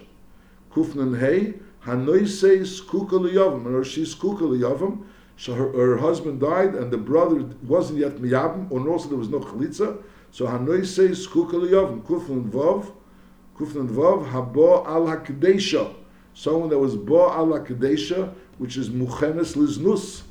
Kufnun 0.71 1.19
Hey, 1.19 1.55
Hanoise 1.83 2.61
Skuka 2.61 3.11
Liyavam, 3.11 3.65
or 3.65 3.83
she's 3.83 4.13
Skuka 4.13 4.41
Liyavam. 4.41 5.03
So 5.37 5.53
her, 5.53 5.71
her 5.71 5.97
husband 5.97 6.41
died 6.41 6.75
and 6.75 6.91
the 6.91 6.97
brother 6.97 7.45
wasn't 7.63 7.99
yet 7.99 8.17
Miyabim, 8.17 8.71
and 8.71 8.87
also 8.87 9.09
there 9.09 9.17
was 9.17 9.29
no 9.29 9.39
Chalitza. 9.39 10.01
So 10.31 10.45
Hanoise 10.45 11.27
Skuka 11.27 11.53
Liyavam, 11.53 12.03
Kufnun 12.03 12.49
Vav, 12.49 12.91
Kufnun 13.57 13.87
Vav, 13.87 14.29
Habo 14.29 14.85
Al 14.85 15.05
HaKadesha. 15.05 15.93
Someone 16.33 16.69
that 16.69 16.77
was 16.77 16.95
Bo 16.95 17.31
Al 17.31 17.47
HaKadesha, 17.47 18.33
which 18.59 18.77
is 18.77 18.89
Muchenes 18.89 19.55
Liznus. 19.55 20.23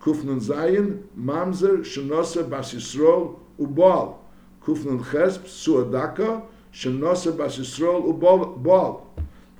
Kufnun 0.00 0.40
Zayin, 0.40 1.02
Mamzer, 1.18 1.80
Shenosa 1.80 2.48
Bas 2.48 2.72
Yisrael, 2.72 3.38
Ubal. 3.58 4.19
Kufnun 4.64 5.02
Chesp, 5.04 5.40
Suadaka, 5.44 6.42
Shenosa 6.72 7.36
Bas 7.36 7.58
Ubal. 7.58 9.02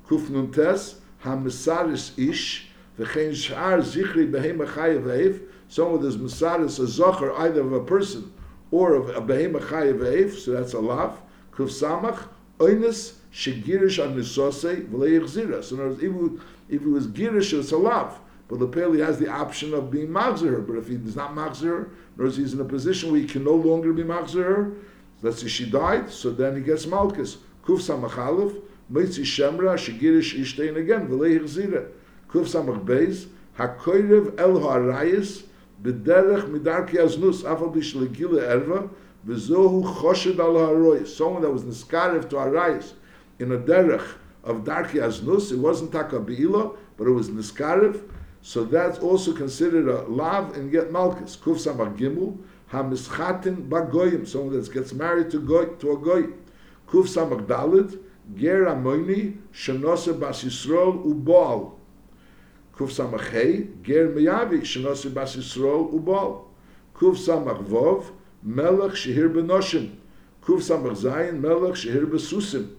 Kufnun 0.07 0.53
Tes, 0.53 0.95
Hamisaris 1.23 2.17
Ish, 2.17 2.67
V'chein 2.99 3.31
Sh'ar 3.31 3.79
Zichri 3.79 4.29
Behema 4.29 4.67
Chayev 4.67 5.03
Eif, 5.03 5.41
someone 5.67 6.01
with 6.01 6.05
his 6.05 6.17
Misaris, 6.17 6.79
a 6.79 6.83
Zocher, 6.83 7.37
either 7.39 7.61
of 7.61 7.73
a 7.73 7.83
person 7.83 8.31
or 8.71 8.95
of 8.95 9.09
a 9.09 9.21
Behema 9.21 9.59
Chayev 9.59 10.33
so 10.37 10.51
that's 10.51 10.73
a 10.73 10.79
lav. 10.79 11.19
Kuf 11.51 11.69
Samach, 11.69 12.27
Oines, 12.59 13.13
Shegirish 13.33 14.03
An 14.03 14.15
Nisose, 14.15 14.87
V'leich 14.87 15.23
Zira. 15.23 15.63
So 15.63 15.75
in 15.75 15.81
other 15.81 15.89
words, 16.11 16.41
if, 16.69 16.81
it 16.81 16.87
was 16.87 17.07
Girish, 17.07 17.57
it's 17.57 17.71
a 17.71 17.77
lav. 17.77 18.19
But 18.51 18.59
the 18.59 18.67
Pele 18.67 18.99
has 18.99 19.17
the 19.17 19.29
option 19.29 19.73
of 19.73 19.89
being 19.89 20.09
Magzer. 20.09 20.67
But 20.67 20.75
if 20.75 20.89
he 20.89 20.95
is 20.95 21.15
not 21.15 21.33
Magzer, 21.33 21.89
nor 22.17 22.27
is 22.27 22.35
he's 22.35 22.53
in 22.53 22.59
a 22.59 22.65
position 22.65 23.09
where 23.09 23.21
he 23.21 23.25
can 23.25 23.45
no 23.45 23.55
longer 23.55 23.93
be 23.93 24.03
Magzer, 24.03 24.75
let's 25.21 25.41
say 25.41 25.47
she 25.47 25.69
died, 25.69 26.11
so 26.11 26.31
then 26.31 26.57
he 26.57 26.61
gets 26.61 26.85
Malkus. 26.85 27.37
Kuf 27.65 27.79
Samachalif, 27.79 28.61
Meitzi 28.91 29.23
Shemra, 29.23 29.77
Shegirish 29.77 30.37
Ishtein 30.37 30.75
again, 30.75 31.07
V'leich 31.07 31.43
Zira. 31.43 31.87
Kuf 32.27 32.45
Samach 32.45 32.83
Beis, 32.83 33.27
HaKoirev 33.57 34.37
El 34.37 34.59
Ha'arayis, 34.59 35.43
B'derech 35.81 36.49
Midarki 36.49 36.95
Aznus, 36.95 37.43
Afal 37.43 37.73
Bishlegila 37.73 38.65
Erva, 38.65 38.89
V'zohu 39.25 39.95
Choshed 39.95 40.37
Al 40.39 40.57
Ha'aroyis. 40.57 41.07
Someone 41.07 41.41
that 41.41 41.51
was 41.51 41.63
Niskarev 41.63 42.29
to 42.29 42.35
Arayis 42.35 42.91
in 43.39 43.53
a 43.53 43.57
derech 43.57 44.05
of 44.43 44.65
Darki 44.65 44.95
Aznus, 44.95 45.53
it 45.53 45.57
wasn't 45.57 45.93
Taka 45.93 46.19
but 46.19 47.07
it 47.07 47.11
was 47.11 47.29
Niskarev, 47.29 48.01
so 48.41 48.63
that's 48.63 48.97
also 48.99 49.33
considered 49.33 49.87
a 49.87 50.01
lav 50.03 50.55
and 50.57 50.71
get 50.71 50.91
malchus. 50.91 51.37
Kuf 51.37 51.57
gimel 51.97 52.37
hamischatin 52.71 53.69
bagoyim. 53.69 54.27
Someone 54.27 54.59
that 54.59 54.73
gets 54.73 54.93
married 54.93 55.29
to 55.31 55.39
goy 55.39 55.65
to 55.65 55.91
a 55.91 55.97
goy. 55.97 56.23
Kuf 56.87 57.07
samach 57.07 57.45
dalit 57.45 57.99
ger 58.35 58.65
amoini 58.65 59.37
shenose 59.53 60.19
bas 60.19 60.43
yisrael 60.43 61.05
ubal. 61.05 61.73
Kuf 62.75 63.29
hey 63.29 63.67
ger 63.83 64.09
meyavi 64.09 64.61
shenose 64.61 65.13
bas 65.13 65.35
yisrael 65.35 65.93
ubal. 65.93 66.45
Kuf 66.95 67.17
vov 67.67 68.11
melech 68.41 68.93
shehir 68.93 69.31
benoshim. 69.31 69.91
Kuf 70.41 70.61
samach 70.61 70.97
zayin 70.97 71.39
melech 71.39 71.75
shehir 71.75 72.07
besusim. 72.07 72.69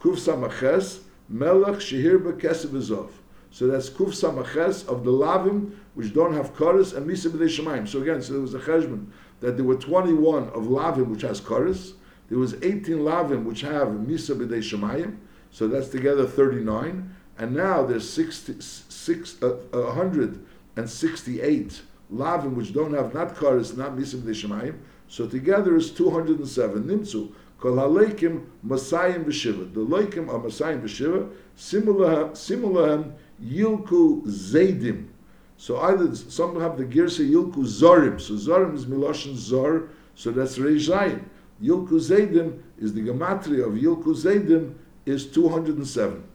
Kuf 0.00 0.16
ches 0.60 1.00
melech 1.28 1.80
shehir 1.80 2.18
bekesef 2.18 2.70
bezov. 2.70 3.10
So 3.50 3.66
that's 3.66 3.88
kuf 3.88 4.08
samaches 4.08 4.86
of 4.88 5.04
the 5.04 5.10
lavim 5.10 5.72
which 5.94 6.12
don't 6.14 6.34
have 6.34 6.54
chorus 6.54 6.92
and 6.92 7.08
misa 7.08 7.30
b'dei 7.30 7.48
shemaim. 7.48 7.88
So 7.88 8.02
again, 8.02 8.20
so 8.22 8.34
there 8.34 8.42
was 8.42 8.52
a 8.54 8.60
cheshbon 8.60 9.06
that 9.40 9.56
there 9.56 9.64
were 9.64 9.76
21 9.76 10.50
of 10.50 10.64
lavim 10.64 11.08
which 11.08 11.22
has 11.22 11.40
chorus. 11.40 11.94
There 12.28 12.38
was 12.38 12.52
18 12.54 12.98
lavim 12.98 13.44
which 13.44 13.62
have 13.62 13.88
misa 13.88 14.38
b'dei 14.38 14.58
shemayim. 14.58 15.16
So 15.50 15.66
that's 15.66 15.88
together 15.88 16.26
39. 16.26 17.14
And 17.38 17.54
now 17.54 17.86
there's 17.86 18.06
60, 18.10 18.60
six, 18.60 19.42
uh, 19.42 19.56
168 19.70 21.80
lavim 22.12 22.54
which 22.54 22.74
don't 22.74 22.92
have 22.92 23.14
not 23.14 23.34
chorus, 23.34 23.74
not 23.76 23.96
misa 23.96 24.16
b'dei 24.16 24.34
shemayim. 24.34 24.76
So 25.08 25.26
together 25.26 25.74
is 25.76 25.90
207. 25.90 26.84
Nimtzu. 26.84 27.32
Kol 27.58 27.72
haleikim 27.72 28.44
masayim 28.64 29.24
v'shiva. 29.24 29.72
The 29.72 29.80
leikim 29.80 30.28
are 30.28 30.38
masayim 30.38 30.82
v'shiva. 30.82 31.30
Simulahem 31.56 33.14
Yilku 33.42 34.24
Zaydim. 34.26 35.08
So 35.56 35.80
either 35.80 36.14
some 36.14 36.60
have 36.60 36.78
the 36.78 36.84
Girsa 36.84 37.28
Yilku 37.28 37.64
Zorim. 37.64 38.20
So 38.20 38.34
Zorim 38.34 38.74
is 38.74 38.86
Miloshin 38.86 39.34
Zor, 39.34 39.88
so 40.14 40.30
that's 40.30 40.58
Reishayin. 40.58 41.24
Yilku 41.62 41.92
Zaydim 41.92 42.60
is 42.78 42.94
the 42.94 43.00
gematria 43.00 43.66
of 43.66 43.74
Yilku 43.74 44.14
Zaydim 44.14 44.74
is 45.04 45.26
207. 45.26 46.27